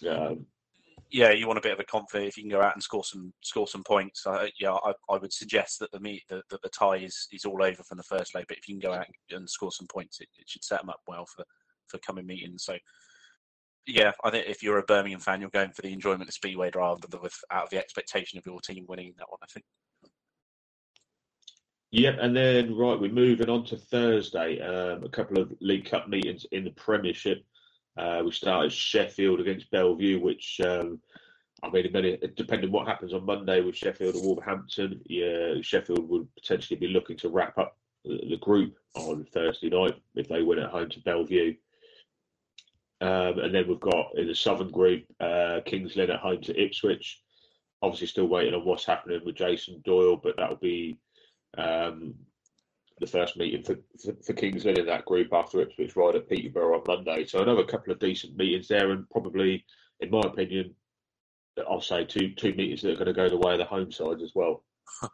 [0.08, 0.46] Um,
[1.10, 3.04] yeah, you want a bit of a comfort if you can go out and score
[3.04, 4.26] some score some points.
[4.26, 7.62] Uh, yeah, I, I would suggest that the meet that, the tie is, is all
[7.62, 10.22] over from the first leg, but if you can go out and score some points,
[10.22, 11.44] it, it should set them up well for
[11.92, 12.64] for coming meetings.
[12.64, 12.78] So
[13.88, 16.72] yeah, I think if you're a Birmingham fan, you're going for the enjoyment of Speedway
[16.74, 19.40] rather than with out of the expectation of your team winning that one.
[19.44, 19.66] I think.
[21.92, 24.62] Yep, and then right, we're moving on to Thursday.
[24.62, 27.44] Um, a couple of League Cup meetings in the Premiership.
[27.98, 31.02] Uh, we started Sheffield against Belle Vue, which um,
[31.64, 31.92] I mean,
[32.36, 37.18] depending what happens on Monday with Sheffield and Wolverhampton, yeah, Sheffield would potentially be looking
[37.18, 41.24] to wrap up the, group on Thursday night if they win at home to Belle
[41.24, 41.56] Vue.
[43.02, 46.64] Um, and then we've got in the Southern Group, uh, Kings Lynn at home to
[46.64, 47.20] Ipswich.
[47.82, 51.00] Obviously, still waiting on what's happening with Jason Doyle, but that'll be
[51.58, 52.14] um,
[53.00, 56.30] the first meeting for, for, for, Kings Lynn in that group after Ipswich ride at
[56.30, 57.26] Peterborough on Monday.
[57.26, 59.66] So another couple of decent meetings there, and probably,
[60.00, 60.76] in my opinion,
[61.68, 63.92] I'll say two two meetings that are going to go the way of the home
[63.92, 64.64] side as well.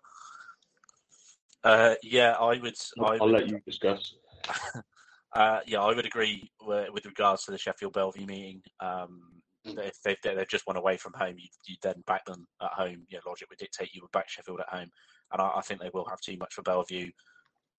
[1.64, 2.76] Uh, yeah, I would.
[2.98, 4.14] I will would, let you discuss.
[5.38, 8.62] uh, yeah, I would agree with, with, regards to the Sheffield Bellevue meeting.
[8.80, 9.22] Um,
[9.64, 13.06] if they've, they've just won away from home, you, you then back them at home.
[13.08, 14.90] Yeah, logic would dictate you would back Sheffield at home,
[15.32, 17.12] and I, I think they will have too much for Bellevue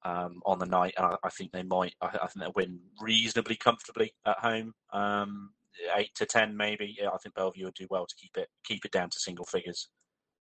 [0.05, 0.95] um, on the night.
[0.99, 1.95] I, I, think they might.
[2.01, 5.51] I, I, think they'll win reasonably comfortably at home, um,
[5.97, 6.95] eight to ten maybe.
[6.97, 9.47] Yeah, I think Bellevue would do well to keep it keep it down to single
[9.47, 9.89] figures.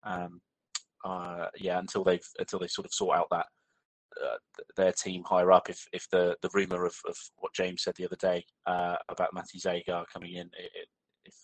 [0.04, 0.39] Um,
[1.04, 3.47] uh, yeah, until they've until they sort of sort out that
[4.24, 4.38] uh,
[4.76, 5.69] their team higher up.
[5.69, 9.34] If if the the rumor of, of what James said the other day uh, about
[9.34, 10.88] Matty Zagar coming in, it, it,
[11.26, 11.36] if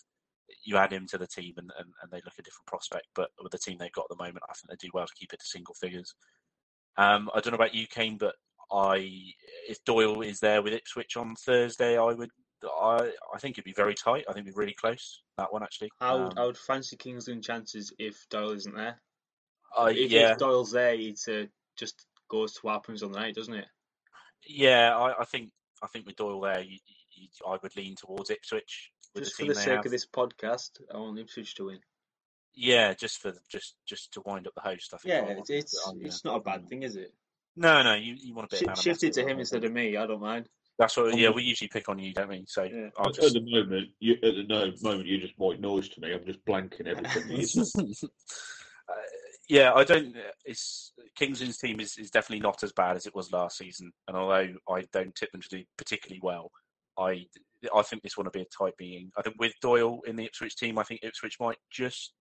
[0.63, 3.29] you add him to the team and, and, and, they look a different prospect, but
[3.41, 5.33] with the team they've got at the moment, I think they do well to keep
[5.33, 6.13] it to single figures.
[6.97, 8.35] Um, I don't know about you, Kane, but
[8.71, 9.11] I
[9.67, 12.31] if Doyle is there with Ipswich on Thursday, I would.
[12.63, 14.25] I I think it'd be very tight.
[14.27, 15.91] I think it'd be really close that one actually.
[16.01, 18.99] I would um, I would fancy Kings Lynn chances if Doyle isn't there.
[19.77, 20.31] Uh, if, yeah.
[20.31, 21.45] if Doyle's there, it uh,
[21.77, 23.67] just goes to what happens on the night, doesn't it?
[24.47, 25.51] Yeah, I, I think
[25.83, 26.77] I think with Doyle there, you,
[27.15, 28.91] you, I would lean towards Ipswich.
[29.17, 29.85] just the for the sake have.
[29.85, 31.79] of this podcast, I want Ipswich to win.
[32.55, 34.93] Yeah, just for just just to wind up the host.
[34.93, 35.13] I think.
[35.13, 37.13] Yeah, it's it's, it's not a bad thing, is it?
[37.55, 38.77] No, no, you, you want a bit.
[38.77, 39.97] Sh- shift it to him instead of me.
[39.97, 40.47] I don't mind.
[40.77, 41.17] That's what.
[41.17, 42.45] Yeah, we usually pick on you, don't we?
[42.47, 42.89] So yeah.
[43.07, 43.23] just...
[43.23, 46.13] at the moment, you, at the moment, you're just white noise to me.
[46.13, 47.81] I'm just blanking everything.
[48.89, 48.93] uh,
[49.47, 50.15] yeah, I don't.
[50.45, 53.91] It's Kings Lynn's team is, is definitely not as bad as it was last season,
[54.07, 56.51] and although I don't tip them to do particularly well,
[56.97, 57.25] I
[57.73, 59.11] I think this one will be a tight being.
[59.17, 62.13] I think with Doyle in the Ipswich team, I think Ipswich might just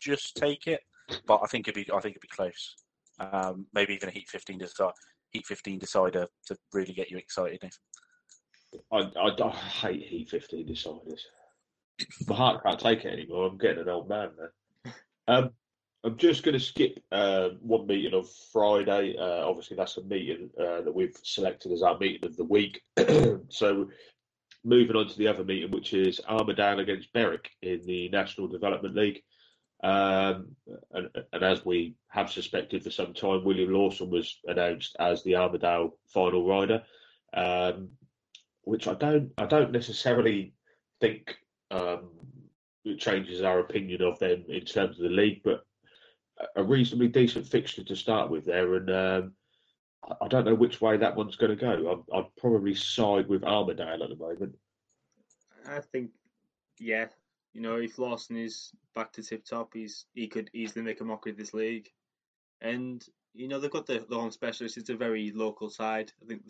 [0.00, 0.80] just take it,
[1.26, 2.74] but I think it'd be I think it'd be close.
[3.20, 4.94] Um, maybe even a heat 15 to start.
[5.30, 7.62] Heat 15 decider to really get you excited.
[8.92, 11.20] I, I, I hate Heat 15 deciders.
[12.28, 13.48] My heart can't take it anymore.
[13.48, 14.92] I'm getting an old man now.
[15.26, 15.50] Um,
[16.04, 19.16] I'm just going to skip uh, one meeting on Friday.
[19.18, 22.82] Uh, obviously, that's a meeting uh, that we've selected as our meeting of the week.
[23.48, 23.88] so,
[24.64, 28.94] moving on to the other meeting, which is Armadale against Berwick in the National Development
[28.94, 29.22] League.
[29.82, 30.56] Um,
[30.92, 35.36] and, and, as we have suspected for some time, William Lawson was announced as the
[35.36, 36.82] Armadale final rider,
[37.34, 37.90] um,
[38.62, 40.54] which I don't, I don't necessarily
[41.00, 41.36] think
[41.70, 42.10] um,
[42.98, 45.64] changes our opinion of them in terms of the league, but
[46.56, 49.32] a reasonably decent fixture to start with there, and um,
[50.20, 52.04] I don't know which way that one's going to go.
[52.12, 54.54] I'd, I'd probably side with Armadale at the moment.
[55.66, 56.10] I think,
[56.78, 57.06] yeah,
[57.52, 61.04] you know, if Lawson is back to tip top, he's he could easily make a
[61.04, 61.90] mockery of this league.
[62.60, 64.76] And you know, they've got the, the home specialist.
[64.76, 66.12] It's a very local side.
[66.22, 66.42] I think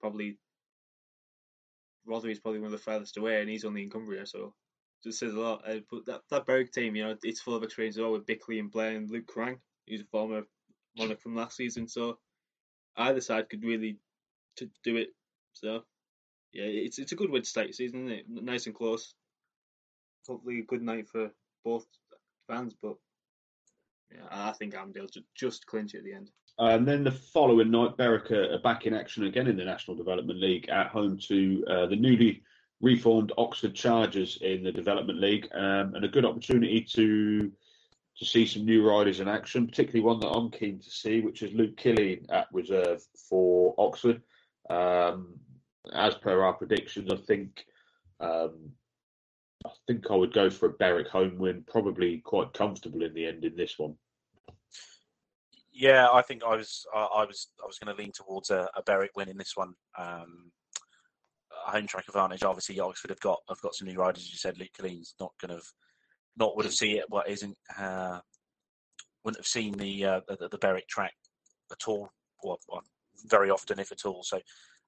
[0.00, 0.38] probably
[2.06, 4.54] Rotherham is probably one of the furthest away, and he's only in Cumbria, so
[5.04, 5.62] just says a lot.
[5.68, 8.26] Uh, but that that Berwick team, you know, it's full of experience as well with
[8.26, 10.42] Bickley and Blair and Luke Crang, who's a former
[10.96, 11.88] Monarch from last season.
[11.88, 12.18] So
[12.96, 13.98] either side could really
[14.56, 15.08] to do it.
[15.52, 15.84] So
[16.52, 18.44] yeah, it's it's a good way to start season, isn't it?
[18.44, 19.14] Nice and close
[20.26, 21.30] hopefully a good night for
[21.64, 21.86] both
[22.48, 22.74] fans.
[22.80, 22.96] But
[24.12, 26.30] yeah, I think Armadale just just clinch it at the end.
[26.58, 30.38] And then the following night, Berwick are back in action again in the National Development
[30.38, 32.42] League at home to uh, the newly
[32.84, 37.50] reformed Oxford Chargers in the Development League, um, and a good opportunity to
[38.16, 41.42] to see some new riders in action, particularly one that I'm keen to see, which
[41.42, 44.22] is Luke Killeen at reserve for Oxford.
[44.70, 45.34] Um,
[45.92, 47.64] as per our predictions, I think
[48.20, 48.70] um,
[49.66, 53.26] I think I would go for a Berwick home win, probably quite comfortable in the
[53.26, 53.96] end in this one.
[55.72, 58.82] Yeah, I think I was I was I was going to lean towards a, a
[58.82, 59.74] Berwick win in this one.
[59.98, 60.52] Um,
[61.70, 62.42] home track advantage.
[62.42, 64.22] Obviously, Oxford have got have got some new riders.
[64.22, 65.64] As you said, Luke Killeen's not going to
[66.36, 68.20] not would have seen it, but isn't uh,
[69.24, 71.14] wouldn't have seen the, uh, the the Berwick track
[71.70, 72.10] at all,
[72.42, 72.80] or, or
[73.26, 74.22] very often, if at all.
[74.22, 74.36] So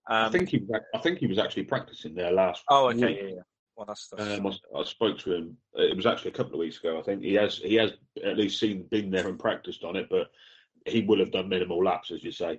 [0.09, 2.63] um, I think he I think he was actually practicing there last.
[2.69, 3.19] Oh, okay, week.
[3.21, 3.43] yeah, yeah.
[3.77, 4.39] Well, that's, that's...
[4.39, 5.57] Um, I, I, spoke to him.
[5.75, 6.99] It was actually a couple of weeks ago.
[6.99, 7.93] I think he has he has
[8.25, 10.29] at least seen been there and practiced on it, but
[10.87, 12.57] he will have done minimal laps, as you say.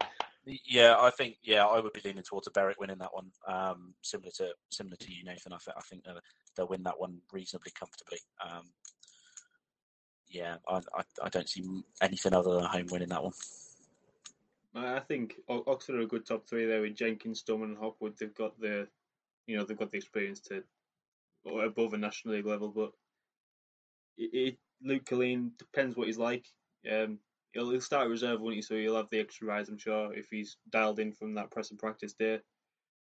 [0.66, 3.32] Yeah, I think yeah, I would be leaning towards a Berwick winning that one.
[3.46, 5.52] Um, similar to similar to you, Nathan.
[5.52, 6.20] I, th- I think they'll,
[6.56, 8.20] they'll win that one reasonably comfortably.
[8.42, 8.64] Um,
[10.30, 11.66] yeah, I, I, I don't see
[12.02, 13.34] anything other than a home winning that one.
[14.76, 18.14] I think Oxford are a good top three there with Jenkins, Sturman, and Hopwood.
[18.18, 18.88] They've got the,
[19.48, 20.64] you know, they've got the experience to
[21.44, 22.70] or above a national league level.
[22.70, 22.92] But
[24.18, 26.46] it, it Luke Killeen depends what he's like.
[26.90, 27.20] Um,
[27.58, 28.62] he'll, start reserve, won't he?
[28.62, 31.72] So he'll have the extra rise, I'm sure, if he's dialed in from that press
[31.72, 32.40] and practice day.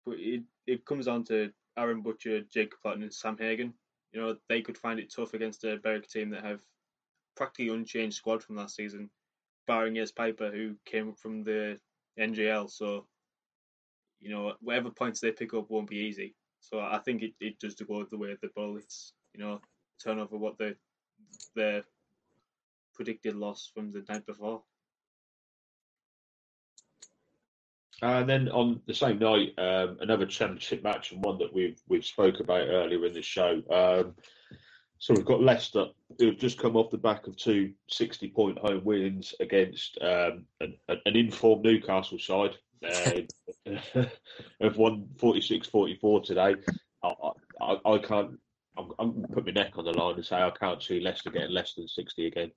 [0.04, 3.74] But it it comes down to Aaron Butcher, Jacob Platten, and Sam Hagon.
[4.12, 6.60] You know they could find it tough against a Berwick team that have
[7.36, 9.10] practically unchanged squad from last season,
[9.66, 11.78] barring Yes Piper, who came up from the
[12.18, 12.70] NDL.
[12.70, 13.06] So
[14.20, 16.34] you know whatever points they pick up won't be easy.
[16.60, 18.76] So I think it, it does go the way of the ball.
[18.76, 19.60] It's you know
[20.02, 20.76] turn over what the
[21.56, 21.84] the
[22.96, 24.62] predicted loss from the night before.
[28.02, 32.04] And then on the same night, um, another championship match and one that we've we've
[32.04, 33.62] spoke about earlier in the show.
[33.70, 34.14] Um,
[34.98, 35.86] so we've got Leicester
[36.18, 40.74] who've just come off the back of two 60 point home wins against um, an,
[40.88, 43.20] an informed Newcastle side uh,
[44.60, 46.54] have won 46-44 today.
[47.02, 47.12] I,
[47.60, 48.38] I, I can't.
[48.78, 51.52] I'm, I'm put my neck on the line and say I can't see Leicester getting
[51.52, 52.52] less than 60 again.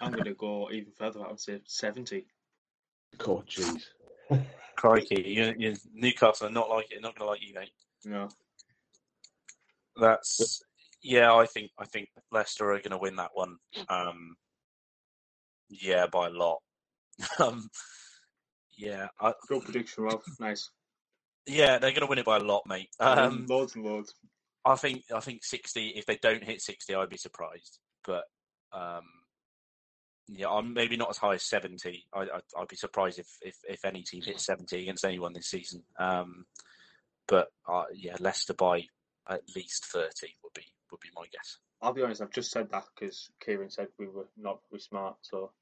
[0.00, 1.20] I'm going to go even further.
[1.24, 2.26] I would say 70.
[3.18, 3.82] God, jeez.
[4.76, 7.00] Crikey, you, you, Newcastle are not like it.
[7.00, 7.70] Not going to like you, mate.
[8.04, 8.28] No.
[9.98, 10.62] That's
[11.02, 11.32] yeah.
[11.32, 13.56] I think I think Leicester are going to win that one.
[13.88, 14.36] Um,
[15.70, 16.58] yeah, by a lot.
[17.38, 17.68] um,
[18.76, 19.08] yeah.
[19.20, 20.20] I, Good prediction, Rob.
[20.38, 20.70] Nice.
[21.46, 22.90] Yeah, they're going to win it by a lot, mate.
[23.00, 24.12] Um, loads and loads.
[24.64, 25.88] I think I think sixty.
[25.90, 27.78] If they don't hit sixty, I'd be surprised.
[28.04, 28.24] But
[28.72, 29.04] um,
[30.28, 32.06] yeah, I'm maybe not as high as seventy.
[32.12, 35.48] I, I, would be surprised if, if if any team hits seventy against anyone this
[35.48, 35.82] season.
[35.98, 36.46] Um,
[37.28, 38.86] but uh, yeah, Leicester by
[39.28, 41.58] at least thirty would be would be my guess.
[41.80, 42.22] I'll be honest.
[42.22, 45.16] I've just said that because Kieran said we were not very smart.
[45.22, 45.52] So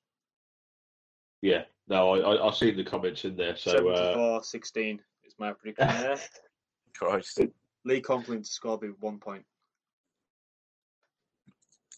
[1.43, 3.57] yeah, no, I, I, see the comments in there.
[3.57, 4.41] So 74, uh...
[4.41, 6.17] 16 is my prediction there.
[6.95, 7.41] Christ.
[7.85, 9.45] Lee Complin to score by one point.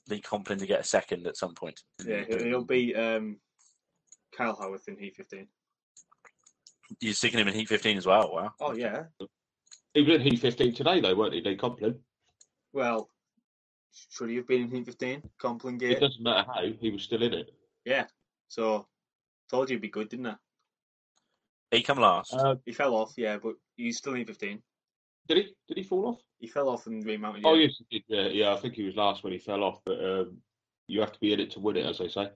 [0.09, 1.81] Lee Complin to get a second at some point.
[2.05, 3.39] Yeah, he'll, he'll be um,
[4.37, 5.47] Kyle Howarth in Heat 15.
[7.01, 8.33] You're sticking him in Heat 15 as well.
[8.33, 8.53] Wow.
[8.61, 9.05] Oh yeah.
[9.95, 11.41] He was in Heat 15 today, though, weren't he?
[11.41, 11.97] Lee Complin.
[12.73, 13.11] Well,
[14.11, 15.23] should he have been in Heat 15?
[15.43, 17.51] Complin It doesn't matter how, he was still in it.
[17.85, 18.05] Yeah.
[18.49, 18.87] So
[19.51, 20.37] told you he'd be good, didn't I?
[21.71, 22.33] He come last.
[22.33, 24.63] Uh, He fell off, yeah, but he's still in 15.
[25.29, 25.55] Did he?
[25.69, 26.21] Did he fall off?
[26.39, 27.45] He fell off and remounted.
[27.45, 27.67] Oh, yeah.
[27.67, 28.05] yes, he did.
[28.09, 30.39] Yeah, yeah, I think he was last when he fell off, but um,
[30.87, 32.29] you have to be in it to win it, as they say.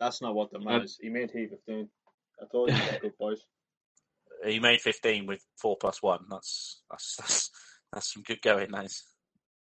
[0.00, 0.98] That's not what that matters.
[1.00, 1.88] he made Heat 15.
[2.42, 3.40] I told you, he's good boys.
[4.44, 6.24] he made 15 with four plus one.
[6.30, 7.50] That's that's that's,
[7.92, 9.04] that's some good going, nice.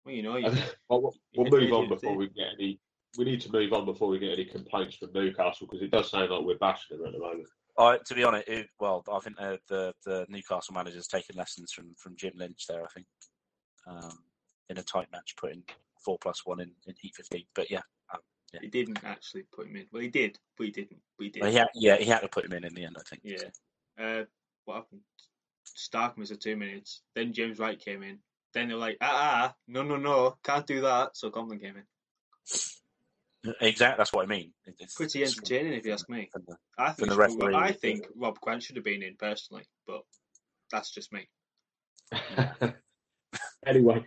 [0.05, 0.49] Well, you know, you,
[0.89, 2.79] Well, we'll we'll move on before we get any.
[3.17, 6.11] We need to move on before we get any complaints from Newcastle because it does
[6.11, 7.47] sound like we're bashing them at the moment.
[7.77, 11.71] I, to be honest, it, well, I think uh, the the Newcastle manager's taken lessons
[11.71, 12.83] from from Jim Lynch there.
[12.83, 13.05] I think
[13.87, 14.17] um,
[14.69, 15.63] in a tight match, putting
[16.03, 17.43] four plus one in, in Heat 15.
[17.55, 17.81] But yeah,
[18.53, 18.59] Yeah.
[18.61, 19.85] he didn't actually put him in.
[19.91, 20.99] Well, he did, but he didn't.
[21.19, 21.41] He did.
[21.41, 22.97] well, he had, yeah, he had to put him in in the end.
[22.99, 23.21] I think.
[23.23, 23.49] Yeah.
[24.03, 24.23] Uh,
[24.65, 25.01] what happened?
[25.65, 27.01] Starke missed two minutes.
[27.15, 28.19] Then James Wright came in.
[28.53, 31.15] Then they're like, ah, ah, no, no, no, can't do that.
[31.15, 31.83] So Complin came in.
[33.61, 33.97] Exactly.
[33.97, 34.53] That's what I mean.
[34.65, 36.29] It's Pretty it's- entertaining, if you ask me.
[36.33, 37.55] the- I think, the referee.
[37.55, 40.01] I think Rob Grant should have been in personally, but
[40.71, 41.27] that's just me.
[43.65, 44.03] anyway,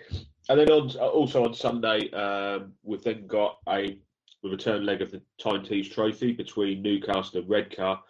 [0.48, 3.98] and then on also on Sunday, um, we've then got a
[4.42, 8.02] the return leg of the Tyne Tees Trophy between Newcastle and Redcar.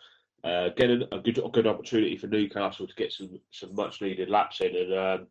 [0.44, 4.30] Uh, getting a good a good opportunity for Newcastle to get some some much needed
[4.30, 5.26] laps in, and um,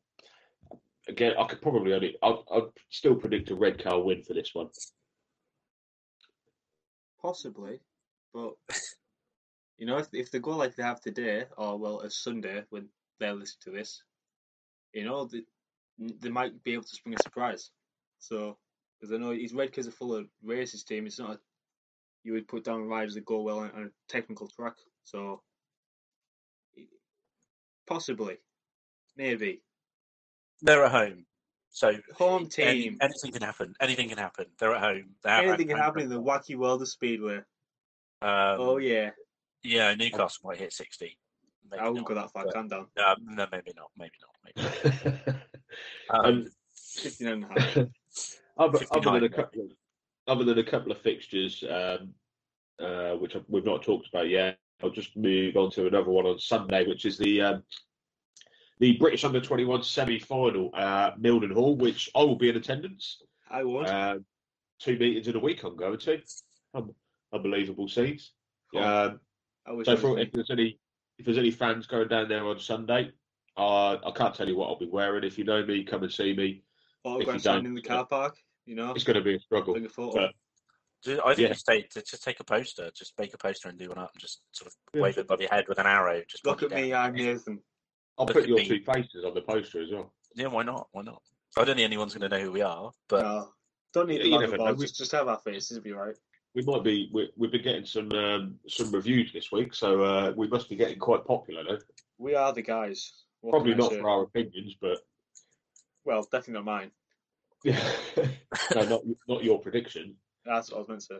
[1.07, 4.67] again, I could probably only I'd, I'd still predict a Redcar win for this one.
[7.21, 7.79] Possibly,
[8.33, 8.55] but
[9.77, 12.89] you know, if if they go like they have today, or well, a Sunday when
[13.19, 14.03] they listen to this,
[14.93, 15.43] you know, they,
[15.99, 17.71] they might be able to spring a surprise.
[18.19, 18.57] So,
[18.99, 21.07] because I know his Redcars are full of races team.
[21.07, 21.39] It's not a,
[22.23, 24.75] you would put down riders that go well on, on a technical track.
[25.03, 25.41] So,
[27.87, 28.37] possibly,
[29.17, 29.63] maybe
[30.61, 31.25] They're at home,
[31.71, 32.97] so home any- team.
[33.01, 33.73] anything can happen.
[33.81, 34.45] Anything can happen.
[34.59, 35.09] They're at home.
[35.23, 37.37] They have Anything had can happen in the wacky world of speedway.
[38.21, 39.11] Um, oh yeah,
[39.63, 41.17] yeah, Newcastle might hit sixty.
[41.69, 42.45] Maybe I wouldn't not, go that far.
[42.45, 42.87] but- Calm down.
[43.05, 43.91] Um, no, maybe not.
[43.97, 44.35] Maybe not.
[44.45, 45.15] Maybe.
[45.25, 45.35] Not.
[46.11, 46.45] Um, Um,
[46.97, 47.77] 59 and a half.
[48.57, 49.67] other, other than a couple of
[50.27, 52.13] other than a couple of fixtures, um,
[52.83, 56.39] uh, which we've not talked about yet, I'll just move on to another one on
[56.39, 57.63] Sunday, which is the um,
[58.79, 63.21] the British Under Twenty One semi final at Mildenhall, which I will be in attendance.
[63.49, 63.87] I won't.
[63.87, 64.19] Uh,
[64.79, 66.21] two meetings in a week I'm going to.
[66.73, 66.93] Um,
[67.33, 68.31] unbelievable scenes.
[68.73, 68.83] Cool.
[68.83, 69.19] Um,
[69.67, 70.79] I so for, if there's any
[71.17, 73.11] if there's any fans going down there on Sunday,
[73.57, 75.23] uh, I can't tell you what I'll be wearing.
[75.23, 76.63] If you know me, come and see me.
[77.03, 78.37] autograph you sign don't, in the car park.
[78.65, 79.73] You know, It's going to be a struggle.
[79.73, 80.27] bring a photo.
[80.27, 80.31] but-
[81.03, 81.47] Ju- I think Yeah.
[81.49, 84.11] you stay to just take a poster, just make a poster and do one up,
[84.13, 85.01] and just sort of Yeah.
[85.01, 86.21] wave it above your head with an arrow.
[86.27, 86.93] Just Look at it me.
[86.93, 87.61] I'm Nathan.
[88.19, 88.67] I'll put your me.
[88.67, 90.11] two faces on the poster as well.
[90.35, 90.89] Yeah, why not?
[90.91, 91.21] Why not?
[91.57, 93.49] I don't think anyone's going to know who we are, but no,
[93.93, 94.65] don't need Yeah, the logo never know.
[94.65, 96.15] balls, We- Just, just have our faces, it'll be right.
[96.55, 97.09] We might be.
[97.13, 100.75] We, we've been getting some um, some reviews this week, so uh, we must be
[100.75, 101.63] getting quite popular.
[101.63, 101.77] Though.
[102.17, 103.13] We are the guys.
[103.41, 103.99] What Probably not say?
[103.99, 104.97] for our opinions, but
[106.05, 106.91] Well, definitely not mine.
[107.65, 110.15] no, not not your prediction.
[110.43, 111.19] That's what I was meant to say.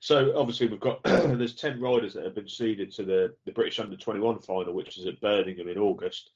[0.00, 3.80] So obviously we've got there's ten riders that have been seeded to the, the British
[3.80, 6.30] Under Twenty One final, which is at Birmingham in August.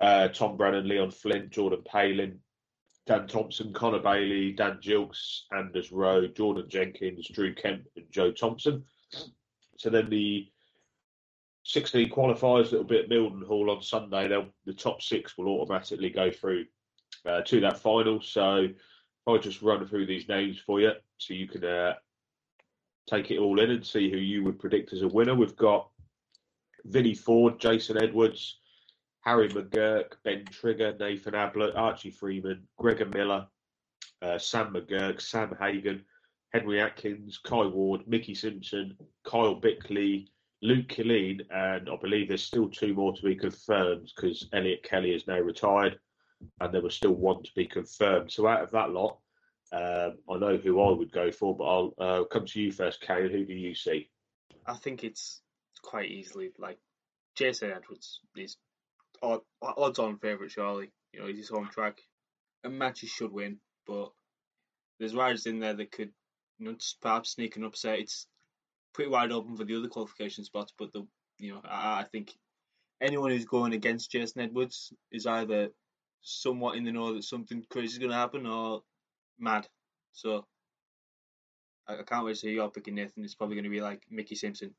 [0.00, 2.40] Uh, Tom Brennan, Leon Flint, Jordan Palin,
[3.06, 8.84] Dan Thompson, Connor Bailey, Dan Gilkes Anders Rowe, Jordan Jenkins, Drew Kemp, and Joe Thompson.
[9.76, 10.48] So then the
[11.64, 16.10] 16 qualifiers that will be at Mildenhall on Sunday, they'll, the top six will automatically
[16.10, 16.66] go through
[17.26, 18.20] uh, to that final.
[18.20, 18.68] So
[19.26, 21.94] I'll just run through these names for you so you can uh,
[23.08, 25.34] take it all in and see who you would predict as a winner.
[25.34, 25.88] We've got
[26.84, 28.58] Vinnie Ford, Jason Edwards,
[29.20, 33.46] Harry McGurk, Ben Trigger, Nathan Ablett, Archie Freeman, Gregor Miller,
[34.22, 36.04] uh, Sam McGurk, Sam Hagon,
[36.52, 40.30] Henry Atkins, Kai Ward, Mickey Simpson, Kyle Bickley,
[40.62, 45.14] Luke Killeen, and I believe there's still two more to be confirmed because Elliot Kelly
[45.14, 45.98] is now retired
[46.60, 48.30] and there was still one to be confirmed.
[48.30, 49.18] So out of that lot,
[49.74, 53.00] um, I know who I would go for, but I'll uh, come to you first,
[53.00, 53.28] Kane.
[53.28, 54.08] Who do you see?
[54.66, 55.42] I think it's
[55.82, 56.78] quite easily like
[57.34, 58.56] Jason Edwards is
[59.20, 60.92] odd, odds on favourite, surely.
[61.12, 61.98] You know, he's his home track.
[62.62, 64.10] And matches should win, but
[64.98, 66.12] there's riders in there that could,
[66.58, 67.98] you know, perhaps sneak an upset.
[67.98, 68.26] It's
[68.94, 71.06] pretty wide open for the other qualification spots, but the
[71.38, 72.32] you know, I, I think
[73.02, 75.70] anyone who's going against Jason Edwards is either
[76.22, 78.82] somewhat in the know that something crazy is going to happen or
[79.38, 79.66] mad.
[80.12, 80.46] So
[81.88, 83.24] I, I can't wait to see you're picking Nathan.
[83.24, 84.74] It's probably going to be like Mickey Simpson.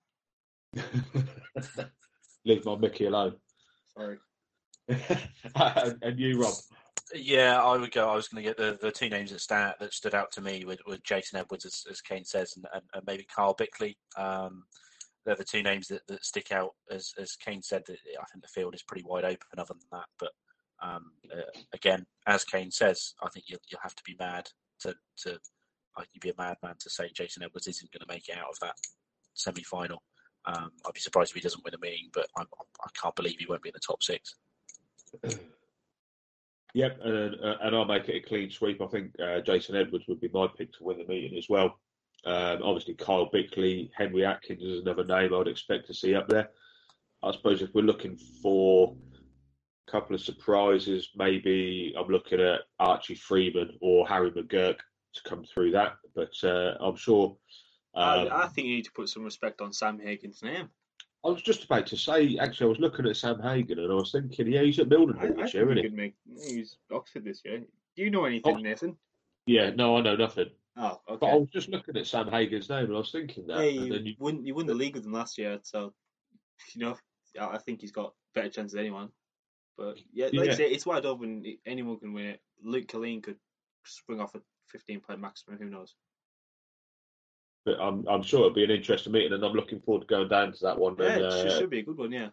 [2.45, 3.35] Leave my Mickey alone.
[3.97, 4.17] Sorry.
[4.87, 6.53] and, and you, Rob.
[7.13, 8.09] Yeah, I would go.
[8.09, 10.41] I was going to get the, the two names that stand that stood out to
[10.41, 13.97] me with, with Jason Edwards, as, as Kane says, and, and, and maybe Carl Bickley.
[14.17, 14.63] Um,
[15.25, 16.71] they're the two names that, that stick out.
[16.91, 19.37] As as Kane said, that I think the field is pretty wide open.
[19.57, 20.31] Other than that, but
[20.82, 21.41] um, uh,
[21.73, 24.49] again, as Kane says, I think you'll, you'll have to be mad
[24.82, 25.39] to to
[25.97, 28.49] like you'd be a madman to say Jason Edwards isn't going to make it out
[28.49, 28.76] of that
[29.34, 30.01] semi final.
[30.45, 33.38] Um, I'd be surprised if he doesn't win a meeting, but I, I can't believe
[33.39, 34.36] he won't be in the top six.
[36.76, 38.82] Yep, and, uh, and I'll make it a clean sweep.
[38.82, 41.80] I think uh, Jason Edwards would be my pick to win the meeting as well.
[42.26, 46.49] Um, obviously, Kyle Bickley, Henry Atkins is another name I'd expect to see up there.
[47.23, 48.93] I suppose if we're looking for
[49.88, 54.77] couple of surprises, maybe I'm looking at Archie Freeman or Harry McGurk
[55.13, 55.93] to come through that.
[56.15, 57.38] But uh, I'm sure.
[57.95, 60.69] Um, I, I think you need to put some respect on Sam Hagon's name.
[61.23, 63.95] I was just about to say, actually, I was looking at Sam Hagon and I
[63.95, 65.83] was thinking, yeah, he's at Mildenhall this year, isn't he?
[65.83, 66.13] could make.
[66.47, 67.59] He's Oxford this year.
[67.95, 68.59] Do you know anything, Oh.
[68.59, 68.95] Nathan?
[69.47, 70.49] Yeah, no, I know nothing.
[70.77, 71.17] Oh, okay.
[71.21, 73.59] But I was just looking at Sam Hagon's name and I was thinking that.
[73.59, 74.45] yeah, and you, then you, won.
[74.45, 75.93] You won the league with them last year, so
[76.73, 76.97] you know.
[77.39, 79.09] I I think he's got better chance than anyone.
[79.78, 80.51] But yeah, like Yeah.
[80.53, 81.43] I say, it's wide open.
[81.65, 82.41] Anyone can win it.
[82.63, 83.38] Luke Killeen could
[83.84, 85.57] spring off a 15 point maximum.
[85.59, 85.93] Who knows?
[87.65, 90.30] but I'm, I'm sure it'll be an interesting meeting and I'm looking forward to going
[90.30, 90.95] down to that one.
[90.99, 92.11] Yeah, and, it should, uh, should be a good one.
[92.11, 92.30] Yeah.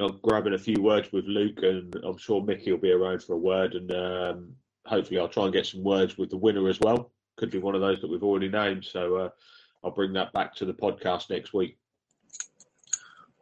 [0.00, 3.34] I'm grabbing a few words with Luke, and I'm sure Mickey will be around for
[3.34, 4.52] a word, and um,
[4.84, 7.12] hopefully I'll try and get some words with the winner as well.
[7.36, 9.28] Could be one of those that we've already named, so uh,
[9.84, 11.78] I'll bring that back to the podcast next week.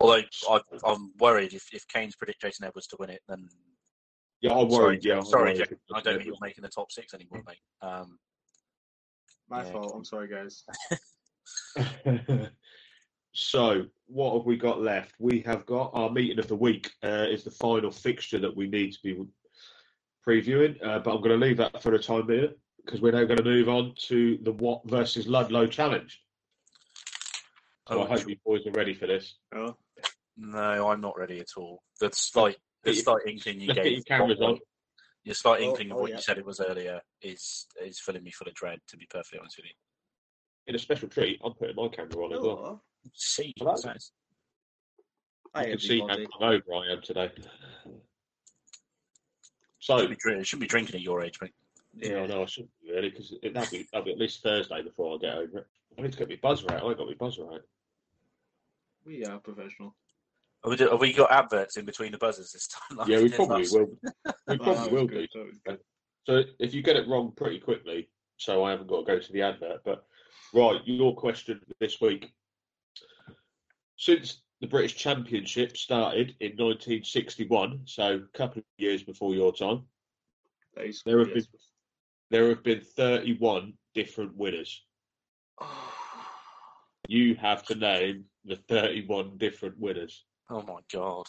[0.01, 3.49] Although I, I'm worried if, if Kane's predict Jason Edwards to win it, then
[4.41, 5.05] Yeah, I'm sorry, worried.
[5.05, 7.43] yeah, I'm sorry, worried Jack, I don't think Edwards- you're making the top six anymore,
[7.47, 7.59] mate.
[7.83, 8.19] Um,
[9.49, 9.73] My Yeah.
[9.73, 9.93] fault.
[9.95, 10.65] I'm sorry, guys.
[13.33, 15.15] so, what have we got left?
[15.19, 16.91] We have got our meeting of the week.
[17.03, 19.25] Uh, is the final fixture that we need to be
[20.27, 23.25] previewing, uh, but I'm going to leave that for the time being because we're now
[23.25, 26.24] going to move on to the Watt versus Ludlow challenge.
[27.89, 29.35] So I hope you boys are ready for this.
[29.55, 29.77] Oh,
[30.37, 31.83] no, I'm not ready at all.
[32.01, 34.59] The slight, the Get your- slight inkling you Look at gave, your cameras on.
[35.23, 36.17] your slight Oh, inkling of oh, what yeah.
[36.17, 38.79] you said it was earlier is is filling me full of dread.
[38.89, 39.73] To be perfectly honest with you,
[40.67, 42.83] In a special treat, I'm putting my camera on as well.
[43.13, 43.77] see, Hello.
[43.77, 44.13] sounds-
[45.55, 46.27] Hi, You can see how everybody.
[46.41, 47.31] hungover I am today.
[49.79, 51.53] So, shouldn't be, shouldn't be drinking at your age, mate.
[51.97, 55.15] Yeah, no, I shouldn't be really because that'll be, that'll be at least Thursday before
[55.15, 55.67] I get over it.
[55.99, 56.83] I need to get my buzzer out.
[56.85, 57.63] I got my buzzer out.
[59.07, 59.95] We are professional.
[60.65, 62.97] Have we, do- have we got adverts in between the buzzers this time?
[62.99, 63.97] like Yeah, we probably last- will.
[64.49, 65.41] We probably was will good, do.
[65.41, 65.75] that was good.
[65.75, 65.77] Uh,
[66.27, 69.33] so if you get it wrong pretty quickly, so I haven't got to go to
[69.33, 69.83] the advert.
[69.85, 70.05] But
[70.55, 72.33] right, your question this week.
[73.97, 79.83] Since the British Championship started in 1961, so a couple of years before your time,
[80.77, 81.47] That is There have yes.
[82.31, 84.83] There have been 31 different winners.
[87.07, 90.25] You have to name the 31 different winners.
[90.49, 91.27] Oh my god!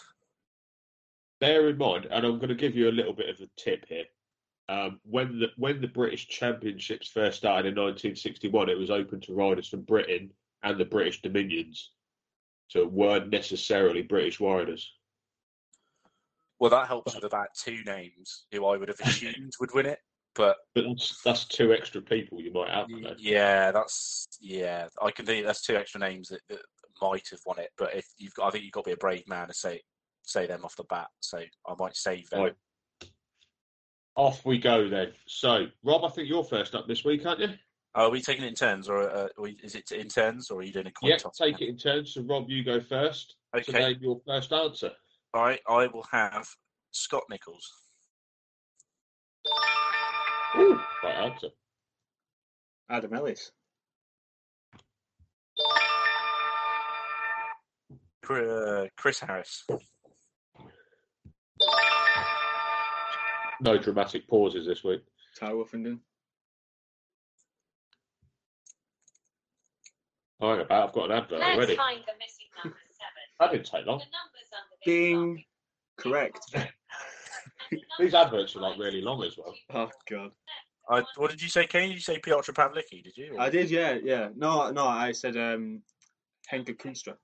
[1.42, 3.86] Bear in mind, and I'm going to give you a little bit of a tip
[3.90, 4.06] here.
[4.70, 9.34] Um, when the when the British Championships first started in 1961, it was open to
[9.34, 10.32] riders from Britain
[10.64, 11.92] and the British Dominions,
[12.70, 14.94] so it weren't necessarily British riders.
[16.60, 20.00] Well, that helps with about two names who I would have assumed would win it,
[20.36, 22.88] but But that's, that's two extra people you might have.
[22.90, 23.16] though.
[23.18, 24.88] yeah, that's yeah.
[25.02, 26.60] I can think that's two extra names that, that
[27.02, 28.98] might have won it, but if you've got, I think you've got to be a
[28.98, 29.82] brave man to say
[30.24, 31.08] say them off the bat.
[31.20, 32.42] So I might save them.
[32.42, 32.56] Right.
[34.16, 35.12] Off we go then.
[35.28, 37.50] So, Rob, I think you're first up this week, aren't you?
[37.96, 39.28] Are we taking it in turns, or uh,
[39.62, 41.38] is it in turns, or are you doing a coin Yeah, toss?
[41.38, 42.14] take it in turns.
[42.14, 43.36] So, Rob, you go first.
[43.56, 43.80] Okay.
[43.80, 44.92] name your first answer.
[45.34, 46.48] All right, I will have
[46.92, 47.70] Scott Nichols.
[50.58, 51.48] Ooh, right answer.
[52.90, 53.52] Adam Ellis.
[58.22, 59.64] Chris Harris.
[63.62, 65.02] No dramatic pauses this week.
[65.40, 66.00] Tai Woffinden.
[70.42, 70.90] Oh, about.
[70.90, 71.76] I've got an advert Let's already.
[71.76, 73.24] find the missing number seven.
[73.40, 74.00] That didn't take The long.
[74.00, 75.44] numbers under this Ding.
[75.98, 76.40] Correct.
[77.72, 79.54] And the These adverts are like really long as well.
[79.74, 80.32] Oh god.
[80.90, 81.88] I, what did you say, Kane?
[81.90, 83.04] Did you say Piotr Pavlicki?
[83.04, 83.36] Did you?
[83.40, 84.30] I did, yeah, yeah.
[84.36, 85.82] No, no, I said um,
[86.48, 87.16] Henke Kunstra.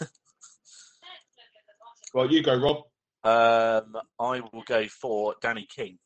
[0.00, 1.74] look at the
[2.12, 2.28] bottom.
[2.28, 2.76] Right, you go, Rob.
[3.24, 5.98] Um, I will go for Danny King.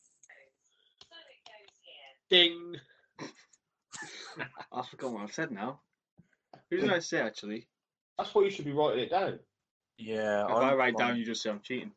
[1.09, 2.49] So it goes here.
[2.51, 2.77] Ding.
[4.73, 5.81] I forgot what I've said now.
[6.71, 7.69] Who did I say actually?
[8.19, 9.39] That's why you should be writing it down.
[9.97, 11.93] Yeah, If I I'm- write down, I'm- you just say I'm cheating.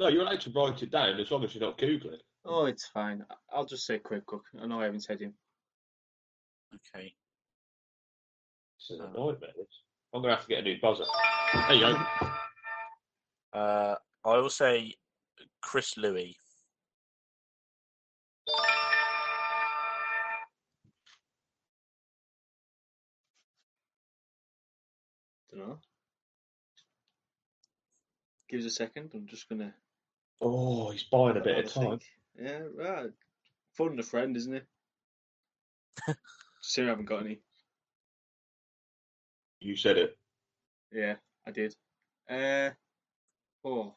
[0.00, 2.18] No, you're allowed to write it down as long as you're not googling.
[2.44, 3.24] Oh, it's fine.
[3.52, 4.44] I'll just say Craig Cook.
[4.60, 5.34] I know I haven't said him.
[6.74, 7.14] Okay.
[8.78, 9.30] It's a Oh.
[9.30, 9.52] nightmare.
[9.56, 9.66] This.
[10.12, 11.04] I'm gonna have to get a new buzzer.
[11.68, 12.06] There you go.
[13.52, 14.94] Uh, I will say
[15.62, 16.36] Chris Louis.
[25.50, 25.78] Don't know.
[28.48, 29.10] Give us a second.
[29.14, 29.74] I'm just gonna.
[30.40, 31.98] Oh, he's buying a bit of time.
[31.98, 32.02] think.
[32.40, 33.10] Yeah, right.
[33.76, 34.66] Fun a friend, isn't it?
[36.60, 37.40] Still haven't got any.
[39.60, 40.16] You said it.
[40.92, 41.14] Yeah,
[41.46, 41.74] I did.
[42.28, 42.70] Uh,
[43.64, 43.94] oh,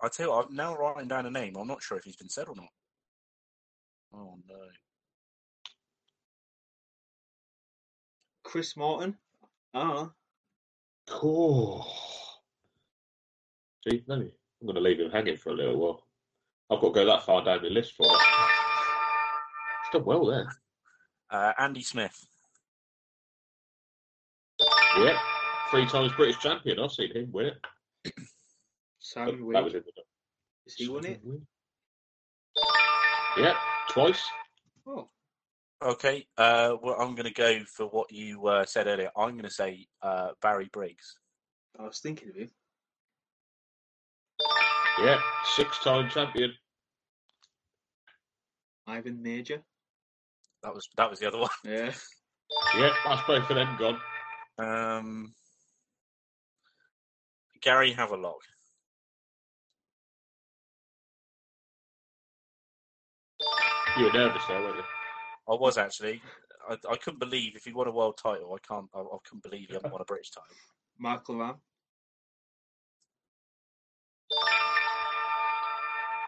[0.00, 1.56] I tell you, what, I'm now writing down a name.
[1.56, 2.68] I'm not sure if he's been said or not.
[4.12, 4.56] Oh no.
[8.42, 9.16] Chris Morton.
[9.72, 10.10] Ah,
[11.08, 11.86] Cool.
[13.86, 14.30] See, no, I'm
[14.62, 16.06] going to leave him hanging for a little while.
[16.70, 18.12] I've got to go that far down the list for it.
[18.12, 20.48] He's done well there.
[21.30, 22.26] Uh, Andy Smith.
[24.96, 25.18] Yeah,
[25.70, 26.78] three times British champion.
[26.78, 28.14] I've seen him win it.
[29.04, 29.92] But Simon that was in the.
[30.64, 31.20] Has he won it?
[33.36, 33.54] Yeah,
[33.90, 34.22] twice.
[34.86, 35.10] Oh,
[35.82, 36.26] Okay.
[36.38, 39.10] Uh, well, I'm going to go for what you uh, said earlier.
[39.14, 41.18] I'm going to say uh, Barry Briggs.
[41.78, 42.50] I was thinking of him.
[45.00, 46.52] Yeah, six-time champion.
[48.86, 49.62] Ivan Mauger.
[50.62, 51.50] That was that was the other one.
[51.64, 51.92] Yeah.
[52.78, 54.00] Yeah, that's both of them gone.
[54.58, 55.34] Um,
[57.60, 58.40] Gary Havelock.
[63.98, 64.82] You were nervous there, weren't you?
[65.48, 66.22] I was actually.
[66.68, 68.54] I, I couldn't believe if he won a world title.
[68.54, 68.88] I can't.
[68.94, 70.54] I, I couldn't believe he hadn't won a British title.
[70.98, 71.56] Mark Loram.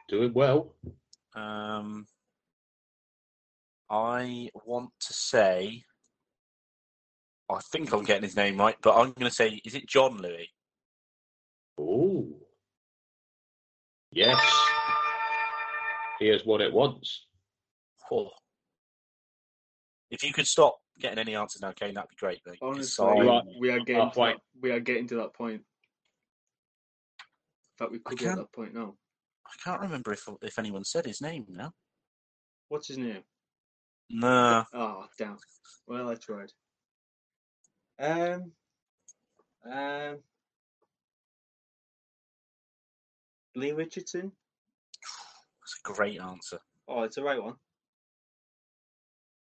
[0.08, 0.74] Doing well.
[1.34, 2.06] Um,
[3.90, 5.82] I want to say.
[7.48, 10.16] I think I'm getting his name right, but I'm going to say, is it John
[10.18, 10.48] Louis?
[11.78, 12.26] Oh.
[14.10, 14.40] Yes.
[16.18, 17.26] He has won it once.
[18.10, 18.30] Oh.
[20.10, 22.58] If you could stop getting any answers now, Kane, that'd be great, mate.
[22.62, 24.32] Honestly, So- are- we are getting to halfway.
[24.32, 25.60] that, we are getting to that point.
[25.62, 25.64] In
[27.78, 28.96] fact, we could be at that point now.
[29.46, 31.72] I can't remember if if anyone said his name now.
[32.68, 33.22] What's his name?
[34.10, 34.64] Nah.
[34.72, 35.38] Oh, damn.
[35.86, 36.52] Well, I tried.
[37.98, 38.52] Um.
[39.70, 40.18] Um.
[43.54, 44.32] Lee Richardson.
[45.60, 46.58] That's a great answer.
[46.88, 47.54] Oh, it's the right one.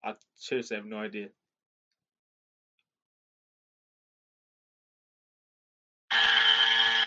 [0.04, 1.28] I seriously have no idea.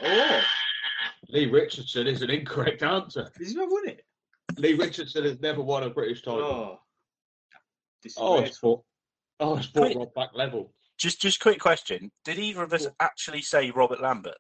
[0.06, 0.42] Oh,
[1.34, 3.28] Lee Richardson is an incorrect answer.
[3.38, 4.06] has he not won it?
[4.58, 6.42] Lee Richardson has never won a British title.
[6.44, 6.80] Oh,
[8.18, 8.86] Oh, it's disgraceful.
[9.40, 10.74] brought, oh, it's brought Rob back level.
[11.00, 12.12] Just just quick question.
[12.26, 14.38] Did either of us actually say Robert Lambert?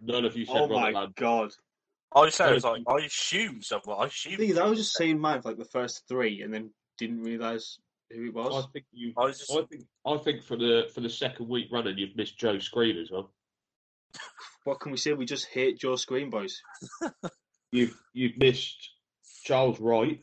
[0.00, 0.76] None of you said Robert Lambert.
[0.76, 1.14] Oh Robert my Land.
[1.16, 1.50] god!
[2.14, 3.96] I said I was like I assumed someone.
[4.00, 4.36] I assumed.
[4.38, 7.22] Thing is, I was just saying mine for like the first three, and then didn't
[7.22, 7.78] realise
[8.12, 8.46] who it was.
[8.46, 8.66] I was.
[8.72, 9.12] think you.
[9.16, 9.84] I was just I think.
[10.06, 13.32] I think for the for the second week running, you've missed Joe Screen as well.
[14.68, 15.14] What can we say?
[15.14, 16.60] We just hate Joe Screen boys.
[17.72, 18.76] You've you've missed
[19.42, 20.20] Charles Wright.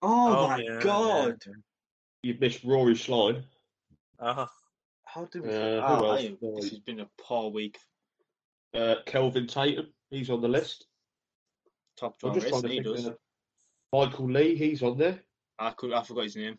[0.00, 1.36] Oh, Oh, my yeah, god!
[2.22, 3.42] You've missed Rory Schlein.
[4.18, 4.46] Uh-huh.
[5.04, 5.50] How did we?
[5.50, 6.38] Uh, who I else?
[6.62, 7.76] this has been a poor week.
[8.72, 9.88] Uh, Kelvin Tatum.
[10.08, 10.86] He's on the list.
[11.98, 13.10] Top I'm draw just race, trying to and he does.
[13.92, 14.56] Michael Lee.
[14.56, 15.20] He's on there.
[15.58, 15.92] I could.
[15.92, 16.56] I forgot his name.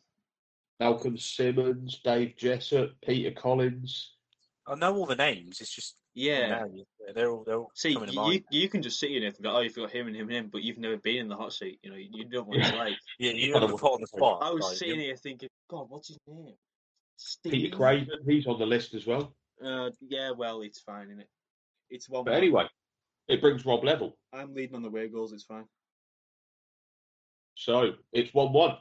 [0.80, 4.18] Malcolm Simmons, Dave Jessup, Peter Collins.
[4.68, 5.62] I know all the names.
[5.62, 6.66] It's just Yeah.
[7.16, 9.62] they're all they're all See, to you, you can just sit here and think, oh,
[9.62, 11.80] you've got him and him and him, but you've never been in the hot seat.
[11.82, 12.94] You know, you, don't know what it's like.
[13.20, 14.44] Yeah, you don't know to put on the spot.
[14.44, 16.54] I was like, sitting here thinking, God, what's his name?
[17.18, 17.52] Steve.
[17.52, 18.20] Peter Craven.
[18.28, 19.34] He's on the list as well.
[19.64, 21.30] Uh, yeah, well, it's fine, is it?
[21.90, 22.26] It's one.
[22.26, 22.68] But anyway,
[23.28, 24.18] it brings Rob level.
[24.34, 25.34] I'm leading on the way goals.
[25.34, 25.66] It's fine.
[27.56, 28.78] So it's one-one,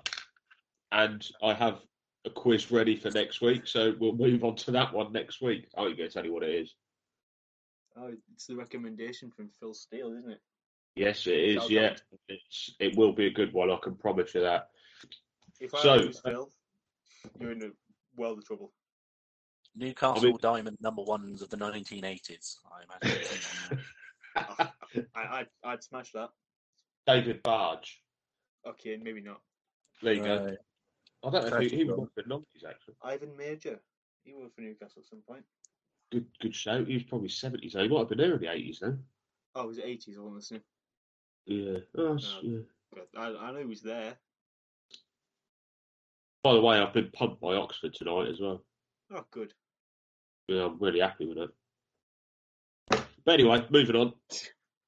[0.90, 1.80] and I have
[2.24, 3.66] a quiz ready for next week.
[3.66, 5.68] So we'll move on to that one next week.
[5.76, 6.74] I to tell you what it is.
[7.96, 10.40] Oh, it's the recommendation from Phil Steele, isn't it?
[10.96, 11.54] Yes, it is.
[11.62, 12.02] Shout Yeah, out.
[12.28, 13.70] it's, it will be a good one.
[13.70, 14.68] I can promise you that.
[15.60, 16.50] If I So- lose uh, Phil,
[17.38, 17.70] you're in a
[18.16, 18.72] world of trouble.
[19.74, 22.56] Newcastle I mean- Diamond number ones of the 1980s.
[22.70, 23.78] I imagine.
[24.36, 24.68] I,
[25.14, 26.30] I'd, I'd smash that.
[27.06, 28.00] David Barge.
[28.66, 29.40] Okay, maybe not.
[30.02, 30.44] There you go.
[30.44, 30.58] Right.
[31.24, 32.94] I don't know if he, he Tragic was for nineties actually.
[33.02, 33.80] Ivan Mauger.
[34.24, 35.44] He worked for Newcastle at some point.
[36.12, 36.86] Good, good shout.
[36.86, 37.72] He was probably seventies.
[37.72, 39.02] He might have been there in the eighties then.
[39.54, 40.16] Oh, was 80s?
[40.16, 40.62] I wasn't listening.
[41.46, 41.78] Yeah.
[41.98, 42.58] Oh, yeah.
[43.16, 44.14] I, I know he was there.
[46.42, 48.64] By the way, I've been pumped by Oxford tonight as well.
[49.14, 49.52] Oh, good.
[50.48, 51.50] Yeah, I'm really happy with it.
[53.24, 54.12] But anyway, moving on.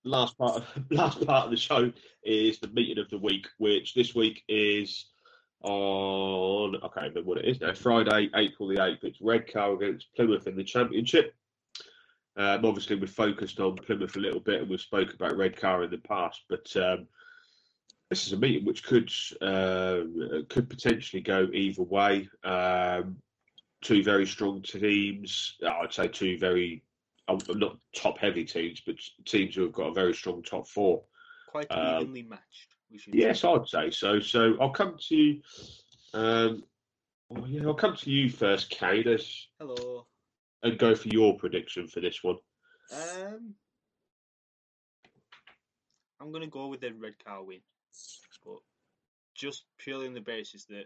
[0.04, 3.94] Last part of last part of the show is the meeting of the week, which
[3.94, 5.06] this week is
[5.64, 7.72] on I can't remember what it is now.
[7.72, 9.02] Friday, April the eighth.
[9.02, 11.34] It's Redcar against Plymouth in the Championship.
[12.36, 15.90] Um, obviously, we've focused on Plymouth a little bit, and we've spoke about Redcar in
[15.90, 17.06] the past, but um,
[18.10, 19.10] this is a meeting which could
[19.40, 22.28] um, could potentially go either way.
[22.42, 23.16] Um,
[23.82, 25.56] two very strong teams.
[25.66, 26.82] I'd say two very
[27.28, 31.02] uh, not top heavy teams, but teams who have got a very strong top four.
[31.48, 32.73] Quite Um, evenly matched.
[32.94, 33.42] We should Yes.
[33.42, 34.20] I'd say so.
[34.20, 35.40] So I'll come to
[36.14, 36.62] um,
[37.28, 40.06] well, yeah, I'll come to you first, Kane, as- Hello.
[40.62, 42.36] and go for your prediction for this one.
[42.92, 43.54] Um,
[46.20, 47.58] I'm going to go with the red car win,
[48.44, 48.58] but
[49.34, 50.84] just purely on the basis that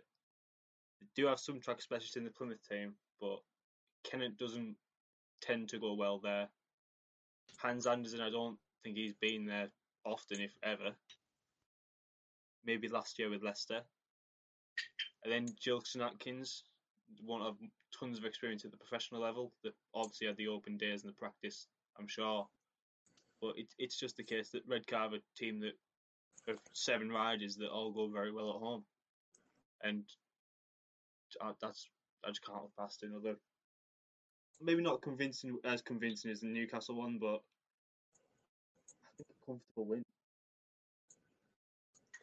[1.01, 3.41] they do have some track specialists in the Plymouth team, but
[4.03, 4.77] Kennett doesn't
[5.43, 6.49] tend to go well there.
[7.59, 9.69] Hans Andersen, I don't think he's been there
[10.07, 10.95] often, if ever.
[12.65, 13.81] Maybe last year with Leicester.
[15.25, 16.65] And then Jilson Atkins
[17.23, 17.57] won't have
[17.99, 19.53] tons of experience at the professional level.
[19.65, 21.67] They obviously had the open days and the practice,
[21.99, 22.47] I'm sure.
[23.41, 25.73] But it, it's just the case that Redcar have a team that
[26.47, 28.85] have seven riders that all go very well at home.
[29.83, 30.05] And
[31.41, 31.89] I, that's
[32.25, 33.37] I just can't look past another.
[34.61, 37.43] Maybe not convincing as convincing as the Newcastle one, but
[39.05, 40.05] I think a comfortable win.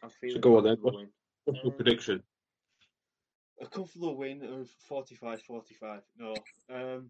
[0.05, 1.07] I'm feeling go on then, comfortable.
[1.45, 2.23] What's your Um, prediction?
[3.61, 6.01] A comfortable win of 45-45.
[6.17, 6.35] No,
[6.69, 7.09] um,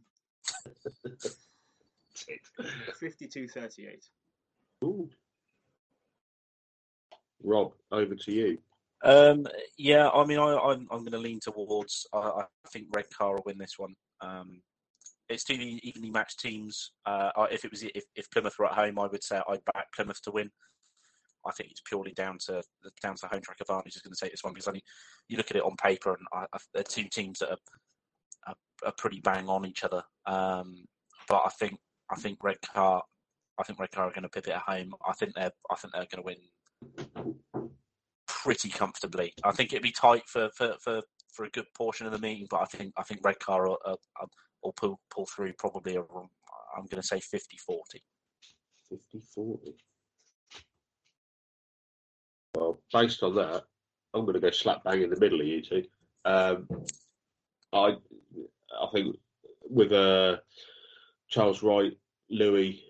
[3.02, 4.10] 52-38.
[4.84, 5.10] Ooh.
[7.44, 8.58] Rob, over to you.
[9.04, 9.46] Um,
[9.78, 12.08] yeah, I mean, I, I'm I'm going to lean towards.
[12.14, 13.94] I, I think Redcar will win this one.
[14.22, 14.62] Um,
[15.28, 16.92] it's two evenly matched teams.
[17.06, 19.92] Uh, if it was if, if Plymouth were at home, I would say I'd back
[19.94, 20.50] Plymouth to win.
[21.48, 22.64] I think it's purely down to
[23.02, 24.80] down to home track advantage is going to take this one because I
[25.28, 27.58] you look at it on paper and I, I, they're two teams that are,
[28.48, 30.04] are, are pretty bang on each other.
[30.26, 30.86] Um,
[31.28, 31.78] but I think
[32.12, 33.02] I think Redcar,
[33.60, 34.94] I think Redcar are going to pivot at home.
[35.08, 37.36] I think they're I think they're going to win
[38.28, 39.34] pretty comfortably.
[39.44, 41.02] I think it'd be tight for, for, for,
[41.34, 43.96] for a good portion of the meeting, but I think I think Redcar will, uh,
[44.22, 44.28] uh,
[44.64, 45.98] will pull pull through probably.
[45.98, 47.80] I'm going to say 50-40.
[48.90, 49.76] 50 40.
[52.56, 53.64] Well, based on that,
[54.14, 55.84] I'm going to go slap bang in the middle of you two.
[56.24, 56.68] Um,
[57.74, 57.96] I,
[58.80, 59.18] I think
[59.70, 60.38] with uh,
[61.28, 61.92] Charles Wright,
[62.30, 62.82] Louis,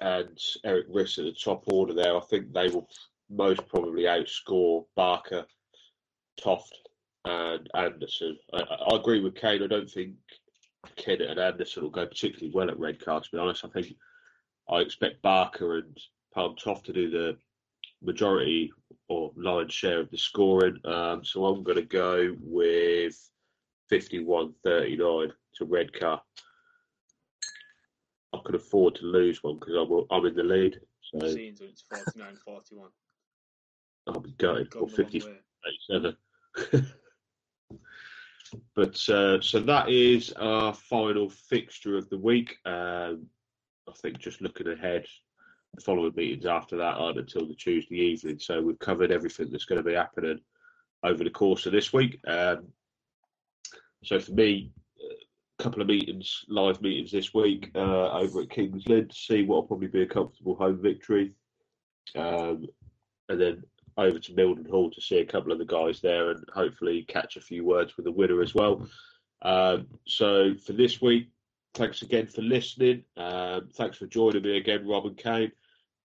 [0.00, 2.88] and Erik Riss at the top order there, I think they will
[3.30, 5.46] most probably outscore Barker,
[6.40, 6.78] Toft,
[7.24, 8.38] and Andersen.
[8.52, 9.62] I, I agree with Kane.
[9.62, 10.14] I don't think
[10.96, 13.24] Kennett and Andersen will go particularly well at red card.
[13.24, 13.94] To be honest, I think
[14.68, 15.98] I expect Barker and
[16.34, 17.36] Palm Toft to do the
[18.02, 18.70] majority
[19.08, 20.78] or lion's share of the scoring.
[20.84, 23.16] Um, so I'm going to go with
[23.90, 26.20] 51-39 to Redcar.
[28.34, 30.78] I could afford to lose one because I'm, I'm in the lead.
[31.02, 32.88] So Scenes when it's 49-41.
[34.08, 34.70] I'll be gutted.
[34.70, 35.22] Gone Or the long 50
[35.90, 36.16] 87.
[38.74, 42.56] but uh, so that is our final fixture of the week.
[42.64, 43.26] Um,
[43.88, 45.06] I think just looking ahead,
[45.74, 48.38] the following meetings after that aren't until the Tuesday evening.
[48.38, 50.40] So we've covered everything that's going to be happening
[51.02, 52.20] over the course of this week.
[52.26, 52.68] Um,
[54.02, 54.72] so for me,
[55.58, 59.42] a couple of meetings, live meetings this week uh, over at Kings Lynn to see
[59.42, 61.32] what will probably be a comfortable home victory.
[62.16, 62.66] Um,
[63.28, 63.62] and then
[63.96, 67.40] over to Mildenhall to see a couple of the guys there and hopefully catch a
[67.40, 68.88] few words with the winner as well.
[69.42, 71.28] Um, so for this week,
[71.74, 73.02] thanks again for listening.
[73.16, 75.52] Um, thanks for joining me again, Rob and Kane.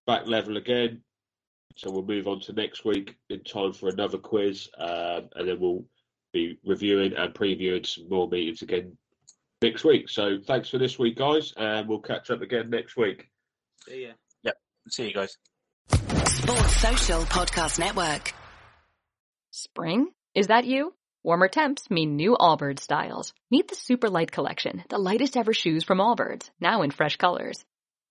[0.06, 1.02] Back level again.
[1.76, 5.58] So we'll move on to next week in time for another quiz, um, and then
[5.58, 5.84] we'll
[6.32, 8.96] be reviewing and previewing some more meetings again
[9.60, 10.08] next week.
[10.08, 13.28] So thanks for this week, guys, and we'll catch up again next week.
[13.88, 14.12] See ya.
[14.88, 15.38] See you guys.
[15.88, 18.34] Sports Social Podcast Network.
[19.50, 20.08] Spring?
[20.34, 20.92] Is that you?
[21.22, 23.32] Warmer temps mean new Allbirds styles.
[23.50, 27.64] Meet the Super Light Collection, the lightest ever shoes from Allbirds, now in fresh colors.